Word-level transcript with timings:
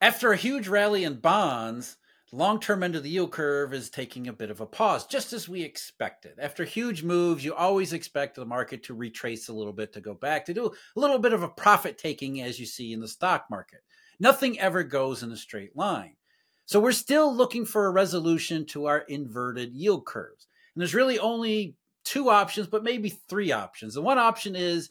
After 0.00 0.30
a 0.30 0.36
huge 0.36 0.68
rally 0.68 1.02
in 1.02 1.16
bonds, 1.16 1.96
long 2.30 2.60
term 2.60 2.84
end 2.84 2.94
of 2.94 3.02
the 3.02 3.10
yield 3.10 3.32
curve 3.32 3.74
is 3.74 3.90
taking 3.90 4.28
a 4.28 4.32
bit 4.32 4.48
of 4.50 4.60
a 4.60 4.66
pause, 4.66 5.04
just 5.06 5.32
as 5.32 5.48
we 5.48 5.62
expected. 5.62 6.34
After 6.38 6.64
huge 6.64 7.02
moves, 7.02 7.44
you 7.44 7.52
always 7.52 7.92
expect 7.92 8.36
the 8.36 8.44
market 8.44 8.84
to 8.84 8.94
retrace 8.94 9.48
a 9.48 9.52
little 9.52 9.72
bit, 9.72 9.92
to 9.94 10.00
go 10.00 10.14
back, 10.14 10.44
to 10.46 10.54
do 10.54 10.66
a 10.66 11.00
little 11.00 11.18
bit 11.18 11.32
of 11.32 11.42
a 11.42 11.48
profit 11.48 11.98
taking, 11.98 12.40
as 12.42 12.60
you 12.60 12.66
see 12.66 12.92
in 12.92 13.00
the 13.00 13.08
stock 13.08 13.46
market. 13.50 13.80
Nothing 14.20 14.60
ever 14.60 14.84
goes 14.84 15.24
in 15.24 15.32
a 15.32 15.36
straight 15.36 15.76
line. 15.76 16.14
So 16.66 16.78
we're 16.78 16.92
still 16.92 17.34
looking 17.34 17.64
for 17.64 17.86
a 17.86 17.90
resolution 17.90 18.66
to 18.66 18.86
our 18.86 19.00
inverted 19.00 19.74
yield 19.74 20.06
curves. 20.06 20.46
And 20.74 20.80
there's 20.80 20.94
really 20.94 21.18
only 21.18 21.74
two 22.04 22.30
options, 22.30 22.68
but 22.68 22.84
maybe 22.84 23.08
three 23.08 23.50
options. 23.50 23.94
The 23.94 24.02
one 24.02 24.18
option 24.18 24.54
is 24.54 24.90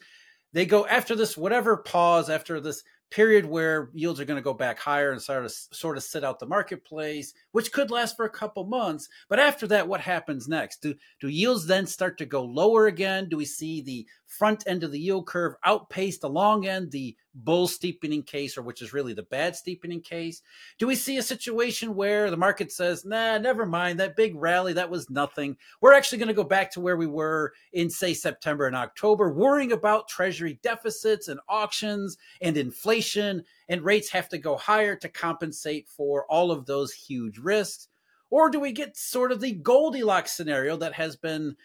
they 0.52 0.66
go 0.66 0.86
after 0.86 1.16
this, 1.16 1.38
whatever 1.38 1.78
pause, 1.78 2.30
after 2.30 2.60
this 2.60 2.84
period 3.10 3.46
where 3.46 3.90
yields 3.94 4.20
are 4.20 4.26
going 4.26 4.38
to 4.38 4.44
go 4.44 4.54
back 4.54 4.78
higher 4.80 5.12
and 5.12 5.22
sort 5.22 5.46
of 5.46 5.52
sort 5.52 5.98
of 5.98 6.04
sit 6.04 6.24
out 6.24 6.40
the 6.40 6.46
marketplace, 6.46 7.34
which 7.52 7.72
could 7.72 7.92
last 7.92 8.16
for 8.16 8.26
a 8.26 8.30
couple 8.30 8.66
months. 8.66 9.08
But 9.30 9.40
after 9.40 9.68
that, 9.68 9.88
what 9.88 10.02
happens 10.02 10.48
next? 10.48 10.82
Do 10.82 10.96
do 11.20 11.28
yields 11.28 11.66
then 11.66 11.88
start 11.88 12.18
to 12.18 12.26
go 12.26 12.44
lower 12.44 12.88
again? 12.88 13.30
Do 13.30 13.38
we 13.38 13.46
see 13.46 13.82
the 13.82 14.06
front 14.26 14.64
end 14.68 14.84
of 14.84 14.92
the 14.92 15.00
yield 15.00 15.28
curve 15.28 15.56
outpace 15.66 16.20
the 16.20 16.30
long 16.30 16.68
end, 16.68 16.92
the 16.92 17.16
bull 17.44 17.68
steepening 17.68 18.24
case, 18.24 18.58
or 18.58 18.62
which 18.62 18.82
is 18.82 18.94
really 18.94 19.14
the 19.14 19.24
bad 19.24 19.56
steepening 19.56 20.02
case? 20.02 20.42
Do 20.80 20.88
we 20.88 20.96
see 20.96 21.18
a 21.18 21.24
situation 21.24 21.96
where 21.96 22.30
the 22.30 22.38
market 22.38 22.72
says, 22.72 23.06
nah, 23.06 23.38
never 23.38 23.66
mind, 23.66 24.00
that 24.00 24.16
big 24.16 24.36
rally, 24.36 24.74
that 24.74 24.90
was 24.90 25.10
nothing. 25.10 25.58
We're 25.82 25.94
actually 25.94 26.18
going 26.18 26.28
to 26.28 26.34
go 26.34 26.44
back 26.44 26.72
to 26.72 26.82
where 26.82 26.98
we 26.98 27.08
were 27.08 27.54
in, 27.72 27.90
say, 27.90 28.14
September 28.14 28.66
and 28.66 28.76
October, 28.76 29.32
worrying 29.32 29.72
about 29.72 30.08
treasury 30.08 30.60
deficits 30.64 31.28
and 31.28 31.40
auctions 31.48 32.18
and 32.42 32.58
inflation, 32.58 33.44
and 33.70 33.82
rates 33.82 34.10
have 34.10 34.30
to 34.30 34.38
go 34.38 34.58
higher 34.58 34.96
to 34.96 35.10
compensate 35.10 35.88
for 35.88 36.26
all 36.30 36.52
of 36.52 36.66
those 36.66 36.94
huge 36.94 37.38
risks? 37.38 37.88
Or 38.30 38.50
do 38.50 38.60
we 38.60 38.74
get 38.74 38.98
sort 38.98 39.32
of 39.32 39.40
the 39.40 39.54
Goldilocks 39.54 40.36
scenario 40.36 40.76
that 40.78 40.94
has 40.94 41.16
been 41.16 41.56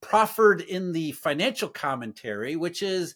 proffered 0.00 0.60
in 0.60 0.92
the 0.92 1.12
financial 1.12 1.68
commentary, 1.68 2.56
which 2.56 2.82
is 2.82 3.14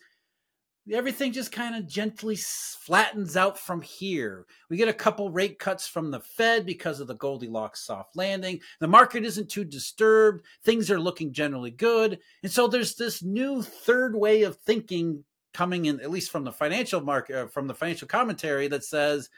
everything 0.92 1.32
just 1.32 1.52
kind 1.52 1.74
of 1.74 1.86
gently 1.86 2.36
flattens 2.36 3.36
out 3.36 3.58
from 3.58 3.82
here. 3.82 4.46
We 4.70 4.76
get 4.76 4.88
a 4.88 4.94
couple 4.94 5.30
rate 5.30 5.58
cuts 5.58 5.86
from 5.86 6.10
the 6.10 6.20
Fed 6.20 6.64
because 6.64 7.00
of 7.00 7.06
the 7.06 7.14
Goldilocks 7.14 7.84
soft 7.84 8.16
landing. 8.16 8.60
The 8.80 8.88
market 8.88 9.24
isn't 9.24 9.50
too 9.50 9.64
disturbed. 9.64 10.44
Things 10.64 10.90
are 10.90 11.00
looking 11.00 11.32
generally 11.32 11.70
good. 11.70 12.18
And 12.42 12.50
so 12.50 12.66
there's 12.66 12.94
this 12.94 13.22
new 13.22 13.62
third 13.62 14.14
way 14.14 14.42
of 14.42 14.56
thinking 14.56 15.24
coming 15.52 15.86
in, 15.86 16.00
at 16.00 16.10
least 16.10 16.30
from 16.30 16.44
the 16.44 16.52
financial 16.52 17.00
market, 17.00 17.36
uh, 17.36 17.46
from 17.46 17.66
the 17.66 17.74
financial 17.74 18.08
commentary 18.08 18.68
that 18.68 18.84
says 18.84 19.28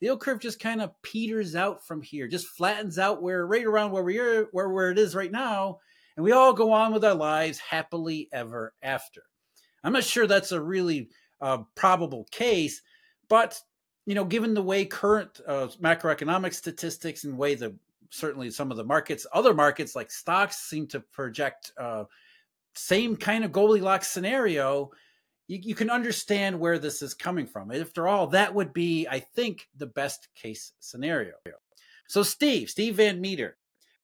the 0.00 0.06
yield 0.06 0.20
curve 0.20 0.40
just 0.40 0.60
kind 0.60 0.80
of 0.80 0.90
peters 1.02 1.54
out 1.54 1.86
from 1.86 2.02
here, 2.02 2.28
just 2.28 2.46
flattens 2.48 2.98
out 2.98 3.22
where 3.22 3.46
right 3.46 3.64
around 3.64 3.92
where 3.92 4.02
we 4.02 4.18
are, 4.18 4.48
where, 4.52 4.68
where 4.68 4.90
it 4.90 4.98
is 4.98 5.14
right 5.14 5.32
now. 5.32 5.78
And 6.16 6.24
we 6.24 6.32
all 6.32 6.52
go 6.52 6.72
on 6.72 6.92
with 6.92 7.04
our 7.04 7.14
lives 7.14 7.58
happily 7.58 8.28
ever 8.32 8.74
after. 8.82 9.22
I'm 9.84 9.92
not 9.92 10.04
sure 10.04 10.26
that's 10.26 10.52
a 10.52 10.60
really 10.60 11.10
uh, 11.40 11.58
probable 11.74 12.26
case, 12.30 12.82
but 13.28 13.60
you 14.06 14.14
know, 14.14 14.24
given 14.24 14.54
the 14.54 14.62
way 14.62 14.84
current 14.86 15.40
uh, 15.46 15.68
macroeconomic 15.82 16.54
statistics 16.54 17.24
and 17.24 17.36
way 17.36 17.54
the 17.54 17.74
certainly 18.10 18.50
some 18.50 18.70
of 18.70 18.76
the 18.76 18.84
markets, 18.84 19.26
other 19.32 19.52
markets 19.54 19.94
like 19.94 20.10
stocks 20.10 20.56
seem 20.56 20.86
to 20.88 21.00
project 21.00 21.72
uh, 21.78 22.04
same 22.74 23.16
kind 23.16 23.44
of 23.44 23.52
Goldilocks 23.52 24.08
scenario. 24.08 24.90
You, 25.46 25.58
you 25.62 25.74
can 25.74 25.90
understand 25.90 26.58
where 26.58 26.78
this 26.78 27.02
is 27.02 27.14
coming 27.14 27.46
from. 27.46 27.70
After 27.70 28.08
all, 28.08 28.28
that 28.28 28.54
would 28.54 28.72
be, 28.72 29.06
I 29.08 29.20
think, 29.20 29.68
the 29.76 29.86
best 29.86 30.28
case 30.34 30.72
scenario. 30.80 31.34
So, 32.06 32.22
Steve, 32.22 32.70
Steve 32.70 32.96
Van 32.96 33.20
Metre, 33.20 33.56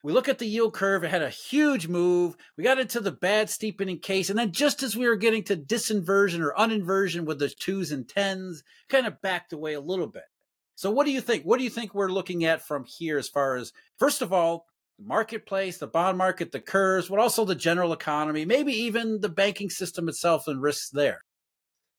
we 0.05 0.13
look 0.13 0.29
at 0.29 0.39
the 0.39 0.47
yield 0.47 0.75
curve, 0.75 1.03
it 1.03 1.11
had 1.11 1.23
a 1.23 1.31
huge 1.31 1.89
move. 1.89 2.37
We 2.59 2.63
got 2.63 2.79
into 2.79 3.01
the 3.01 3.11
bad 3.11 3.49
steepening 3.49 3.99
case. 3.99 4.29
And 4.29 4.39
then 4.39 4.53
just 4.53 4.83
as 4.83 4.95
we 4.95 5.09
were 5.09 5.17
getting 5.17 5.43
to 5.45 5.57
disinversion 5.57 6.41
or 6.41 6.55
uninversion 6.59 7.25
with 7.25 7.39
the 7.39 7.49
twos 7.49 7.91
and 7.91 8.07
tens, 8.07 8.63
kind 8.91 9.07
of 9.07 9.23
backed 9.23 9.55
away 9.55 9.73
a 9.73 9.81
little 9.81 10.07
bit. 10.07 10.25
So 10.75 10.91
what 10.91 11.07
do 11.07 11.11
you 11.11 11.23
think? 11.23 11.45
What 11.45 11.57
do 11.57 11.65
you 11.65 11.71
think 11.71 11.95
we're 11.95 12.13
looking 12.13 12.45
at 12.45 12.61
from 12.61 12.85
here 12.85 13.17
as 13.17 13.31
far 13.31 13.57
as, 13.57 13.73
first 13.99 14.21
of 14.21 14.31
all, 14.31 14.67
the 14.99 15.07
marketplace, 15.07 15.79
the 15.79 15.87
bond 15.87 16.19
market, 16.19 16.53
the 16.53 16.61
curves, 16.61 17.09
but 17.09 17.19
also 17.19 17.47
the 17.47 17.55
general 17.55 17.95
economy, 17.95 18.45
maybe 18.45 18.75
even 18.75 19.23
the 19.23 19.31
banking 19.31 19.71
system 19.71 20.11
itself 20.11 20.47
and 20.47 20.61
risks 20.61 20.91
there? 20.91 21.23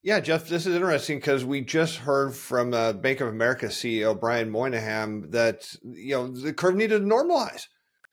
Yeah, 0.03 0.19
Jeff, 0.19 0.47
this 0.47 0.67
is 0.67 0.75
interesting 0.75 1.17
because 1.17 1.43
we 1.43 1.61
just 1.61 1.97
heard 1.97 2.35
from 2.35 2.71
uh, 2.71 2.93
Bank 2.93 3.21
of 3.21 3.29
America 3.29 3.65
CEO 3.65 4.19
Brian 4.19 4.51
Moynihan 4.51 5.31
that 5.31 5.75
you 5.83 6.13
know 6.13 6.27
the 6.27 6.53
curve 6.53 6.75
needed 6.75 6.99
to 6.99 7.05
normalize 7.05 7.65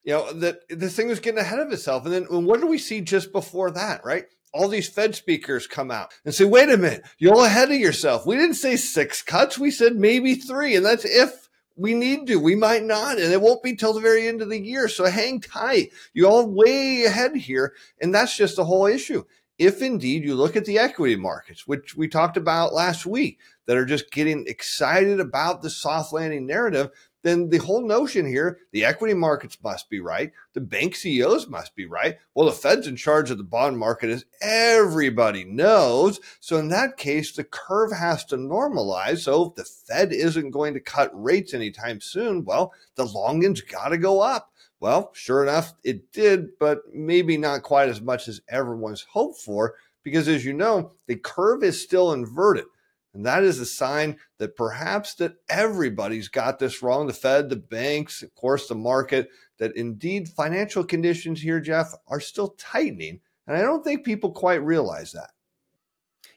you 0.05 0.13
know 0.13 0.33
that 0.33 0.61
this 0.69 0.97
thing 0.97 1.09
was 1.09 1.21
getting 1.21 1.41
ahead 1.41 1.61
of 1.61 1.73
itself. 1.73 2.05
And 2.05 2.15
then 2.15 2.45
what 2.45 2.61
do 2.61 2.67
we 2.67 2.79
see 2.79 3.01
just 3.01 3.33
before 3.33 3.71
that 3.73 4.05
right? 4.05 4.25
All 4.55 4.69
these 4.69 4.89
fed 4.89 5.15
speakers 5.15 5.67
come 5.67 5.91
out 5.91 6.13
and 6.25 6.35
say 6.35 6.45
wait 6.45 6.69
a 6.69 6.77
minute 6.77 7.05
you're 7.19 7.35
all 7.35 7.45
ahead 7.45 7.71
of 7.71 7.79
yourself. 7.79 8.27
We 8.27 8.37
didn't 8.37 8.55
say 8.55 8.77
six 8.77 9.23
cuts. 9.23 9.59
We 9.59 9.71
said 9.71 9.97
maybe 9.97 10.35
three. 10.35 10.77
And 10.77 10.85
that's 10.85 11.05
if 11.05 11.49
we 11.77 11.95
need 11.95 12.27
to. 12.27 12.37
We 12.37 12.55
might 12.55 12.85
not. 12.85 13.19
And 13.19 13.33
it 13.33 13.41
won't 13.41 13.63
be 13.63 13.75
till 13.75 13.93
the 13.93 14.01
very 14.01 14.29
end 14.29 14.43
of 14.43 14.51
the 14.51 14.61
year. 14.61 14.89
So 14.89 15.05
hang 15.07 15.41
tight. 15.41 15.91
You're 16.13 16.31
all 16.31 16.47
way 16.47 17.05
ahead 17.05 17.35
here. 17.37 17.75
And 18.01 18.15
that's 18.15 18.37
just 18.37 18.57
the 18.57 18.65
whole 18.65 18.87
issue. 18.87 19.25
If 19.59 19.81
indeed 19.81 20.25
you 20.25 20.35
look 20.35 20.57
at 20.57 20.65
the 20.65 20.79
equity 20.79 21.15
markets 21.17 21.67
which 21.67 21.97
we 21.97 22.09
talked 22.09 22.37
about 22.37 22.75
last 22.75 23.07
week 23.07 23.39
that 23.67 23.77
are 23.77 23.85
just 23.85 24.11
getting 24.11 24.47
excited 24.47 25.21
about 25.21 25.63
the 25.63 25.71
soft 25.71 26.13
landing 26.13 26.47
narrative 26.47 26.91
then 27.23 27.49
the 27.51 27.59
whole 27.59 27.87
notion 27.87 28.27
here, 28.27 28.59
the 28.73 28.85
equity 28.85 29.15
markets 29.15 29.57
must 29.63 29.89
be 29.89 30.01
right, 30.01 30.33
the 30.55 30.61
bank 30.61 30.97
CEOs 30.97 31.49
must 31.49 31.75
be 31.75 31.87
right. 31.87 32.19
Well, 32.35 32.47
the 32.47 32.53
Fed's 32.53 32.87
in 32.87 32.97
charge 32.97 33.31
of 33.31 33.39
the 33.39 33.45
bond 33.45 33.79
market, 33.79 34.11
as 34.11 34.25
everybody 34.41 35.45
knows. 35.45 36.21
So 36.41 36.57
in 36.59 36.69
that 36.69 36.97
case, 36.97 37.33
the 37.33 37.45
curve 37.45 37.93
has 37.93 38.25
to 38.27 38.37
normalize. 38.37 39.21
So 39.21 39.51
if 39.51 39.55
the 39.55 39.65
Fed 39.65 40.13
isn't 40.13 40.51
going 40.51 40.75
to 40.75 40.81
cut 40.81 41.11
rates 41.13 41.55
anytime 41.55 42.01
soon, 42.01 42.45
well, 42.45 42.73
the 42.97 43.05
long 43.05 43.45
end's 43.45 43.61
got 43.61 43.89
to 43.89 43.99
go 43.99 44.21
up. 44.21 44.51
Well, 44.81 45.13
sure 45.15 45.45
enough, 45.45 45.75
it 45.85 46.11
did, 46.13 46.59
but 46.59 46.81
maybe 46.93 47.37
not 47.37 47.63
quite 47.63 47.89
as 47.89 48.01
much 48.01 48.27
as 48.27 48.41
everyone's 48.49 49.07
hoped 49.13 49.41
for, 49.41 49.77
because 50.03 50.27
as 50.27 50.45
you 50.45 50.53
know, 50.53 50.91
the 51.07 51.15
curve 51.15 51.63
is 51.63 51.81
still 51.81 52.13
inverted. 52.13 52.65
And 53.15 53.27
that 53.27 53.45
is 53.45 53.61
a 53.61 53.67
sign 53.67 54.17
that 54.39 54.57
perhaps 54.57 55.15
that 55.17 55.35
everybody's 55.49 56.29
got 56.29 56.59
this 56.59 56.83
wrong. 56.83 57.07
The 57.07 57.13
Fed, 57.13 57.51
the 57.51 57.57
banks, 57.57 58.23
of 58.23 58.35
course, 58.35 58.69
the 58.69 58.75
market, 58.75 59.29
that 59.59 59.77
indeed 59.77 60.29
financial 60.29 60.83
conditions 60.83 61.43
here, 61.43 61.61
Jeff, 61.61 61.93
are 62.09 62.21
still 62.21 62.55
tightening. 62.59 63.21
And 63.47 63.57
I 63.57 63.63
don't 63.63 63.85
think 63.85 64.05
people 64.05 64.33
quite 64.33 64.65
realize 64.65 65.13
that. 65.13 65.31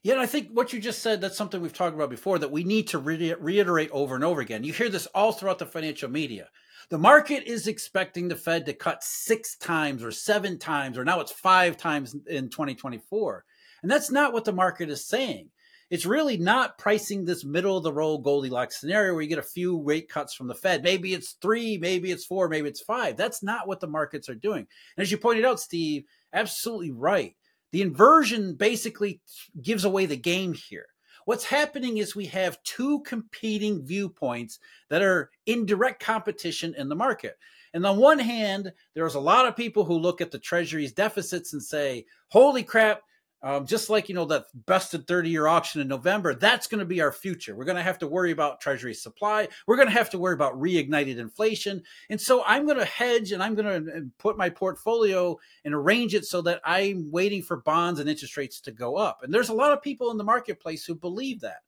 Yeah, 0.03 0.19
I 0.19 0.25
think 0.25 0.49
what 0.51 0.73
you 0.73 0.79
just 0.79 1.01
said, 1.01 1.21
that's 1.21 1.37
something 1.37 1.61
we've 1.61 1.73
talked 1.73 1.95
about 1.95 2.09
before 2.09 2.37
that 2.39 2.51
we 2.51 2.63
need 2.63 2.87
to 2.89 2.99
re- 2.99 3.33
reiterate 3.39 3.89
over 3.91 4.13
and 4.13 4.23
over 4.23 4.41
again. 4.41 4.63
You 4.63 4.73
hear 4.73 4.89
this 4.89 5.07
all 5.07 5.31
throughout 5.31 5.59
the 5.59 5.65
financial 5.65 6.09
media. 6.09 6.49
The 6.89 6.99
market 6.99 7.45
is 7.47 7.67
expecting 7.67 8.27
the 8.27 8.35
Fed 8.35 8.67
to 8.67 8.73
cut 8.73 9.03
six 9.03 9.55
times 9.57 10.03
or 10.03 10.11
seven 10.11 10.59
times, 10.59 10.97
or 10.97 11.05
now 11.05 11.21
it's 11.21 11.31
five 11.31 11.77
times 11.77 12.15
in 12.27 12.49
2024. 12.49 13.45
And 13.81 13.89
that's 13.89 14.11
not 14.11 14.33
what 14.33 14.45
the 14.45 14.53
market 14.53 14.89
is 14.89 15.07
saying 15.07 15.49
it's 15.90 16.06
really 16.06 16.38
not 16.38 16.78
pricing 16.78 17.25
this 17.25 17.46
middle 17.46 17.78
of 17.78 17.84
the 17.84 17.94
road 17.94 18.19
Goldilocks 18.19 18.79
scenario 18.79 19.13
where 19.13 19.22
you 19.22 19.29
get 19.29 19.38
a 19.38 19.44
few 19.44 19.81
rate 19.81 20.09
cuts 20.09 20.34
from 20.34 20.47
the 20.47 20.56
Fed. 20.56 20.84
Maybe 20.84 21.13
it's 21.13 21.34
three, 21.41 21.78
maybe 21.78 22.12
it's 22.12 22.25
four, 22.25 22.50
maybe 22.50 22.68
it's 22.68 22.81
five. 22.81 23.18
That's 23.18 23.44
not 23.44 23.68
what 23.68 23.79
the 23.79 23.88
markets 23.88 24.28
are 24.28 24.35
doing. 24.35 24.68
And 24.97 25.03
as 25.03 25.12
you 25.12 25.18
pointed 25.18 25.46
out, 25.46 25.59
Steve, 25.59 26.06
absolutely 26.34 26.91
right. 26.91 27.35
The 27.72 27.81
inversion 27.81 28.56
basically 28.56 29.22
gives 29.62 29.85
away 29.85 30.06
the 30.06 30.18
game 30.18 30.53
here. 30.53 30.88
What's 31.25 31.46
happening 31.46 31.97
is 31.97 32.16
we 32.16 32.28
have 32.28 32.62
two 32.63 33.02
competing 33.02 33.85
viewpoints 33.85 34.59
that 34.90 35.02
are 35.02 35.31
in 35.46 35.66
direct 35.66 36.02
competition 36.02 36.76
in 36.78 36.88
the 36.88 36.96
market. 36.96 37.35
And 37.73 37.85
on 37.85 37.97
one 37.97 38.20
hand, 38.20 38.72
there's 38.93 39.16
a 39.16 39.20
lot 39.20 39.47
of 39.47 39.55
people 39.55 39.85
who 39.85 39.97
look 39.97 40.22
at 40.22 40.31
the 40.31 40.40
Treasury's 40.40 40.93
deficits 40.93 41.52
and 41.52 41.61
say, 41.61 42.05
holy 42.29 42.64
crap, 42.64 43.02
um, 43.45 43.67
just 43.67 43.91
like 43.91 44.09
you 44.09 44.15
know 44.15 44.25
that 44.25 44.45
busted 44.65 45.05
30 45.05 45.29
year 45.29 45.45
auction 45.45 45.79
in 45.79 45.87
November, 45.87 46.33
that's 46.33 46.65
going 46.65 46.79
to 46.79 46.85
be 46.85 46.99
our 46.99 47.11
future. 47.11 47.55
We're 47.55 47.65
going 47.65 47.77
to 47.77 47.83
have 47.83 47.99
to 47.99 48.07
worry 48.07 48.31
about 48.31 48.59
Treasury 48.59 48.95
supply. 48.95 49.47
We're 49.67 49.75
going 49.75 49.87
to 49.87 49.93
have 49.93 50.09
to 50.09 50.17
worry 50.17 50.33
about 50.33 50.59
reignited 50.59 51.19
inflation. 51.19 51.83
And 52.09 52.19
so 52.19 52.43
I'm 52.43 52.65
going 52.65 52.79
to 52.79 52.85
hedge 52.85 53.31
and 53.31 53.43
I'm 53.43 53.53
going 53.53 53.85
to 53.85 54.09
put 54.17 54.35
my 54.35 54.49
portfolio 54.49 55.37
and 55.63 55.75
arrange 55.75 56.15
it 56.15 56.25
so 56.25 56.41
that 56.41 56.59
I'm 56.65 57.11
waiting 57.11 57.43
for 57.43 57.57
bonds 57.57 57.99
and 57.99 58.09
interest 58.09 58.35
rates 58.35 58.59
to 58.61 58.71
go 58.71 58.95
up. 58.95 59.19
And 59.21 59.31
there's 59.31 59.49
a 59.49 59.53
lot 59.53 59.73
of 59.73 59.83
people 59.83 60.09
in 60.09 60.17
the 60.17 60.23
marketplace 60.23 60.83
who 60.83 60.95
believe 60.95 61.41
that. 61.41 61.59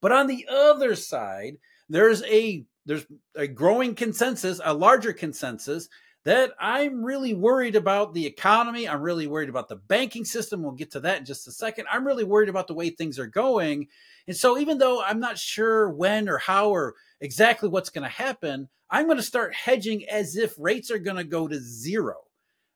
But 0.00 0.12
on 0.12 0.28
the 0.28 0.46
other 0.48 0.94
side, 0.94 1.56
there's 1.88 2.22
a 2.22 2.64
there's 2.86 3.06
a 3.34 3.48
growing 3.48 3.96
consensus, 3.96 4.60
a 4.64 4.72
larger 4.72 5.12
consensus 5.12 5.88
that 6.24 6.52
I'm 6.58 7.04
really 7.04 7.34
worried 7.34 7.76
about 7.76 8.14
the 8.14 8.26
economy. 8.26 8.88
I'm 8.88 9.02
really 9.02 9.26
worried 9.26 9.50
about 9.50 9.68
the 9.68 9.76
banking 9.76 10.24
system. 10.24 10.62
We'll 10.62 10.72
get 10.72 10.90
to 10.92 11.00
that 11.00 11.18
in 11.18 11.24
just 11.24 11.46
a 11.46 11.52
second. 11.52 11.86
I'm 11.90 12.06
really 12.06 12.24
worried 12.24 12.48
about 12.48 12.66
the 12.66 12.74
way 12.74 12.90
things 12.90 13.18
are 13.18 13.26
going. 13.26 13.88
And 14.26 14.36
so, 14.36 14.58
even 14.58 14.78
though 14.78 15.02
I'm 15.02 15.20
not 15.20 15.38
sure 15.38 15.90
when 15.90 16.28
or 16.28 16.38
how 16.38 16.70
or 16.70 16.94
exactly 17.20 17.68
what's 17.68 17.90
going 17.90 18.04
to 18.04 18.08
happen, 18.08 18.68
I'm 18.90 19.06
going 19.06 19.18
to 19.18 19.22
start 19.22 19.54
hedging 19.54 20.08
as 20.08 20.36
if 20.36 20.54
rates 20.58 20.90
are 20.90 20.98
going 20.98 21.16
to 21.16 21.24
go 21.24 21.46
to 21.46 21.60
zero. 21.60 22.16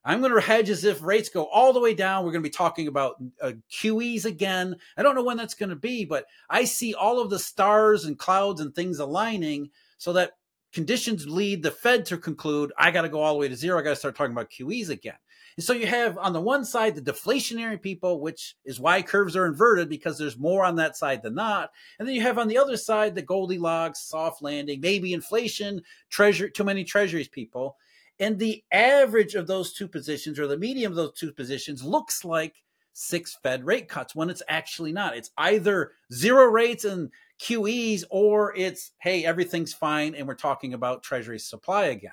I'm 0.04 0.20
going 0.20 0.34
to 0.34 0.40
hedge 0.40 0.70
as 0.70 0.84
if 0.84 1.02
rates 1.02 1.28
go 1.28 1.44
all 1.44 1.72
the 1.72 1.80
way 1.80 1.92
down. 1.92 2.24
We're 2.24 2.32
going 2.32 2.42
to 2.42 2.48
be 2.48 2.54
talking 2.54 2.88
about 2.88 3.16
uh, 3.42 3.52
QEs 3.70 4.24
again. 4.24 4.76
I 4.96 5.02
don't 5.02 5.14
know 5.14 5.24
when 5.24 5.36
that's 5.36 5.54
going 5.54 5.70
to 5.70 5.76
be, 5.76 6.04
but 6.04 6.24
I 6.48 6.64
see 6.64 6.94
all 6.94 7.20
of 7.20 7.30
the 7.30 7.38
stars 7.38 8.04
and 8.04 8.18
clouds 8.18 8.60
and 8.60 8.74
things 8.74 9.00
aligning 9.00 9.70
so 9.98 10.12
that 10.14 10.32
conditions 10.72 11.28
lead 11.28 11.62
the 11.62 11.70
Fed 11.70 12.04
to 12.06 12.18
conclude 12.18 12.72
I 12.78 12.90
got 12.90 13.02
to 13.02 13.08
go 13.08 13.20
all 13.20 13.34
the 13.34 13.40
way 13.40 13.48
to 13.48 13.56
zero. 13.56 13.78
I 13.78 13.82
got 13.82 13.90
to 13.90 13.96
start 13.96 14.16
talking 14.16 14.32
about 14.32 14.50
QEs 14.50 14.90
again. 14.90 15.16
And 15.56 15.64
so 15.64 15.72
you 15.72 15.88
have 15.88 16.16
on 16.18 16.32
the 16.32 16.40
one 16.40 16.64
side 16.64 16.94
the 16.94 17.12
deflationary 17.12 17.82
people, 17.82 18.20
which 18.20 18.54
is 18.64 18.78
why 18.78 19.02
curves 19.02 19.34
are 19.34 19.46
inverted 19.46 19.88
because 19.88 20.16
there's 20.16 20.38
more 20.38 20.64
on 20.64 20.76
that 20.76 20.96
side 20.96 21.20
than 21.20 21.34
not. 21.34 21.72
And 21.98 22.06
then 22.06 22.14
you 22.14 22.22
have 22.22 22.38
on 22.38 22.46
the 22.46 22.58
other 22.58 22.76
side 22.76 23.16
the 23.16 23.22
Goldilocks, 23.22 24.00
soft 24.00 24.40
landing, 24.40 24.80
maybe 24.80 25.12
inflation, 25.12 25.82
treasure, 26.10 26.48
too 26.48 26.62
many 26.62 26.84
treasuries 26.84 27.26
people. 27.26 27.76
And 28.20 28.38
the 28.38 28.62
average 28.70 29.34
of 29.34 29.48
those 29.48 29.72
two 29.72 29.88
positions 29.88 30.38
or 30.38 30.46
the 30.46 30.56
medium 30.56 30.92
of 30.92 30.96
those 30.96 31.14
two 31.14 31.32
positions 31.32 31.82
looks 31.82 32.24
like 32.24 32.62
six 32.92 33.36
Fed 33.42 33.64
rate 33.64 33.88
cuts 33.88 34.14
when 34.14 34.30
it's 34.30 34.42
actually 34.48 34.92
not. 34.92 35.16
It's 35.16 35.30
either 35.38 35.92
zero 36.12 36.44
rates 36.44 36.84
and 36.84 37.10
QEs 37.40 38.04
or 38.10 38.54
it's, 38.56 38.92
hey, 38.98 39.24
everything's 39.24 39.72
fine 39.72 40.14
and 40.14 40.26
we're 40.26 40.34
talking 40.34 40.74
about 40.74 41.02
Treasury 41.02 41.38
supply 41.38 41.86
again. 41.86 42.12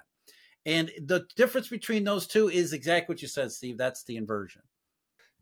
And 0.66 0.92
the 1.04 1.26
difference 1.36 1.68
between 1.68 2.04
those 2.04 2.28
two 2.28 2.50
is 2.50 2.74
exactly 2.74 3.14
what 3.14 3.22
you 3.22 3.28
said, 3.28 3.52
Steve. 3.52 3.78
That's 3.78 4.04
the 4.04 4.18
inversion. 4.18 4.62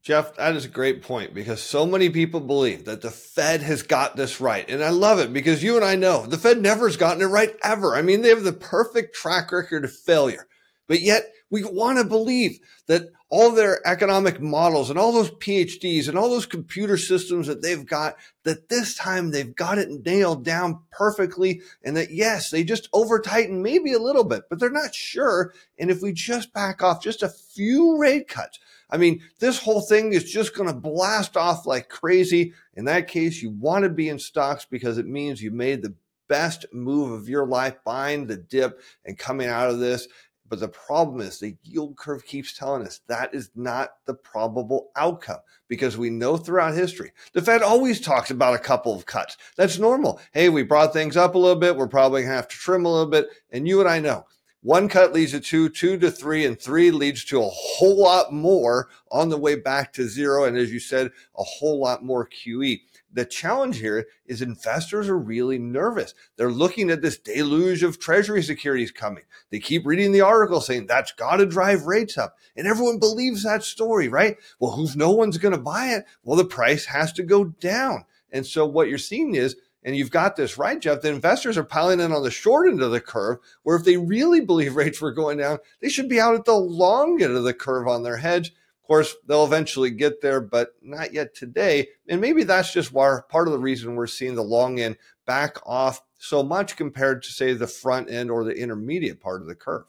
Jeff, 0.01 0.35
that 0.35 0.53
is 0.57 0.65
a 0.65 0.69
great 0.69 1.01
point 1.01 1.33
because 1.33 1.63
so 1.63 1.85
many 1.85 2.09
people 2.09 2.41
believe 2.41 2.83
that 2.83 3.01
the 3.01 3.09
Fed 3.09 3.61
has 3.61 3.83
got 3.83 4.17
this 4.17 4.41
right. 4.41 4.69
And 4.69 4.83
I 4.83 4.89
love 4.89 5.19
it 5.19 5.31
because 5.31 5.63
you 5.63 5.77
and 5.77 5.85
I 5.85 5.95
know 5.95 6.25
the 6.25 6.37
Fed 6.37 6.61
never 6.61 6.87
has 6.87 6.97
gotten 6.97 7.21
it 7.21 7.27
right 7.27 7.55
ever. 7.63 7.95
I 7.95 8.01
mean, 8.01 8.21
they 8.21 8.27
have 8.27 8.43
the 8.43 8.51
perfect 8.51 9.15
track 9.15 9.53
record 9.53 9.85
of 9.85 9.95
failure. 9.95 10.45
But 10.87 11.01
yet 11.01 11.31
we 11.49 11.63
want 11.63 11.99
to 11.99 12.03
believe 12.03 12.59
that 12.87 13.09
all 13.29 13.51
their 13.51 13.85
economic 13.87 14.39
models 14.39 14.89
and 14.89 14.99
all 14.99 15.11
those 15.11 15.31
PhDs 15.31 16.07
and 16.07 16.17
all 16.17 16.29
those 16.29 16.45
computer 16.45 16.97
systems 16.97 17.47
that 17.47 17.61
they've 17.61 17.85
got, 17.85 18.15
that 18.43 18.69
this 18.69 18.95
time 18.95 19.31
they've 19.31 19.55
got 19.55 19.77
it 19.77 20.05
nailed 20.05 20.43
down 20.43 20.81
perfectly. 20.91 21.61
And 21.83 21.97
that 21.97 22.11
yes, 22.11 22.51
they 22.51 22.63
just 22.63 22.89
over 22.93 23.19
tighten 23.19 23.63
maybe 23.63 23.93
a 23.93 23.99
little 23.99 24.23
bit, 24.23 24.43
but 24.49 24.59
they're 24.59 24.69
not 24.69 24.93
sure. 24.93 25.53
And 25.79 25.89
if 25.89 26.01
we 26.01 26.11
just 26.11 26.53
back 26.53 26.83
off 26.83 27.01
just 27.01 27.23
a 27.23 27.29
few 27.29 27.97
rate 27.97 28.27
cuts, 28.27 28.59
I 28.89 28.97
mean, 28.97 29.21
this 29.39 29.57
whole 29.57 29.81
thing 29.81 30.13
is 30.13 30.31
just 30.31 30.55
going 30.55 30.69
to 30.69 30.75
blast 30.75 31.35
off 31.35 31.65
like 31.65 31.89
crazy. 31.89 32.53
In 32.75 32.85
that 32.85 33.07
case, 33.07 33.41
you 33.41 33.49
want 33.49 33.83
to 33.83 33.89
be 33.89 34.09
in 34.09 34.19
stocks 34.19 34.67
because 34.69 34.99
it 34.99 35.07
means 35.07 35.41
you 35.41 35.49
made 35.49 35.81
the 35.81 35.95
best 36.27 36.65
move 36.71 37.11
of 37.11 37.27
your 37.27 37.47
life 37.47 37.75
buying 37.83 38.27
the 38.27 38.37
dip 38.37 38.79
and 39.05 39.17
coming 39.17 39.47
out 39.47 39.69
of 39.69 39.79
this. 39.79 40.07
But 40.53 40.59
the 40.59 40.67
problem 40.67 41.19
is 41.19 41.39
the 41.39 41.57
yield 41.63 41.97
curve 41.97 42.23
keeps 42.27 42.53
telling 42.53 42.85
us 42.85 43.01
that 43.07 43.33
is 43.33 43.49
not 43.55 43.93
the 44.05 44.13
probable 44.13 44.91
outcome 44.95 45.39
because 45.67 45.97
we 45.97 46.11
know 46.11 46.37
throughout 46.37 46.75
history, 46.75 47.11
the 47.33 47.41
Fed 47.41 47.63
always 47.63 47.99
talks 47.99 48.29
about 48.29 48.53
a 48.53 48.59
couple 48.59 48.93
of 48.93 49.07
cuts. 49.07 49.35
That's 49.57 49.79
normal. 49.79 50.21
Hey, 50.31 50.49
we 50.49 50.61
brought 50.61 50.93
things 50.93 51.17
up 51.17 51.33
a 51.33 51.39
little 51.39 51.59
bit. 51.59 51.75
We're 51.75 51.87
probably 51.87 52.21
going 52.21 52.29
to 52.29 52.35
have 52.35 52.47
to 52.49 52.55
trim 52.55 52.85
a 52.85 52.91
little 52.91 53.09
bit. 53.09 53.29
And 53.49 53.67
you 53.67 53.79
and 53.79 53.89
I 53.89 53.99
know 53.99 54.27
one 54.61 54.89
cut 54.89 55.11
leads 55.11 55.31
to 55.31 55.39
two, 55.39 55.69
two 55.69 55.97
to 55.97 56.11
three, 56.11 56.45
and 56.45 56.61
three 56.61 56.91
leads 56.91 57.25
to 57.25 57.41
a 57.41 57.49
whole 57.49 57.99
lot 57.99 58.31
more 58.31 58.89
on 59.11 59.29
the 59.29 59.37
way 59.39 59.55
back 59.55 59.91
to 59.93 60.07
zero. 60.07 60.45
And 60.45 60.55
as 60.55 60.71
you 60.71 60.79
said, 60.79 61.07
a 61.35 61.43
whole 61.43 61.79
lot 61.79 62.05
more 62.05 62.29
QE 62.29 62.79
the 63.13 63.25
challenge 63.25 63.79
here 63.79 64.07
is 64.25 64.41
investors 64.41 65.07
are 65.07 65.17
really 65.17 65.59
nervous. 65.59 66.13
They're 66.35 66.51
looking 66.51 66.89
at 66.89 67.01
this 67.01 67.17
deluge 67.17 67.83
of 67.83 67.99
treasury 67.99 68.41
securities 68.41 68.91
coming. 68.91 69.23
They 69.51 69.59
keep 69.59 69.85
reading 69.85 70.11
the 70.11 70.21
article 70.21 70.61
saying 70.61 70.87
that's 70.87 71.11
got 71.11 71.37
to 71.37 71.45
drive 71.45 71.85
rates 71.85 72.17
up. 72.17 72.35
And 72.55 72.67
everyone 72.67 72.99
believes 72.99 73.43
that 73.43 73.63
story, 73.63 74.07
right? 74.07 74.37
Well, 74.59 74.71
who's 74.71 74.95
no 74.95 75.11
one's 75.11 75.37
going 75.37 75.55
to 75.55 75.61
buy 75.61 75.89
it? 75.89 76.05
Well, 76.23 76.37
the 76.37 76.45
price 76.45 76.85
has 76.85 77.13
to 77.13 77.23
go 77.23 77.45
down. 77.45 78.05
And 78.31 78.45
so 78.45 78.65
what 78.65 78.89
you're 78.89 78.97
seeing 78.97 79.35
is 79.35 79.55
and 79.85 79.95
you've 79.95 80.11
got 80.11 80.35
this 80.35 80.57
right, 80.57 80.79
Jeff. 80.79 81.01
The 81.01 81.09
investors 81.09 81.57
are 81.57 81.63
piling 81.63 81.99
in 81.99 82.11
on 82.11 82.23
the 82.23 82.31
short 82.31 82.69
end 82.69 82.81
of 82.81 82.91
the 82.91 83.01
curve, 83.01 83.39
where 83.63 83.75
if 83.75 83.83
they 83.83 83.97
really 83.97 84.41
believe 84.41 84.75
rates 84.75 85.01
were 85.01 85.11
going 85.11 85.37
down, 85.37 85.59
they 85.81 85.89
should 85.89 86.07
be 86.07 86.21
out 86.21 86.35
at 86.35 86.45
the 86.45 86.55
long 86.55 87.21
end 87.21 87.35
of 87.35 87.43
the 87.43 87.53
curve 87.53 87.87
on 87.87 88.03
their 88.03 88.17
hedge. 88.17 88.53
Of 88.83 88.87
course, 88.87 89.15
they'll 89.25 89.45
eventually 89.45 89.91
get 89.91 90.21
there, 90.21 90.41
but 90.41 90.75
not 90.81 91.13
yet 91.13 91.33
today. 91.33 91.87
And 92.09 92.19
maybe 92.19 92.43
that's 92.43 92.73
just 92.73 92.91
why 92.91 93.17
part 93.29 93.47
of 93.47 93.53
the 93.53 93.59
reason 93.59 93.95
we're 93.95 94.07
seeing 94.07 94.35
the 94.35 94.43
long 94.43 94.77
end 94.77 94.97
back 95.25 95.57
off 95.65 96.01
so 96.19 96.43
much 96.43 96.75
compared 96.75 97.23
to, 97.23 97.29
say, 97.29 97.53
the 97.53 97.65
front 97.65 98.11
end 98.11 98.29
or 98.29 98.43
the 98.43 98.51
intermediate 98.51 99.21
part 99.21 99.41
of 99.41 99.47
the 99.47 99.55
curve. 99.55 99.85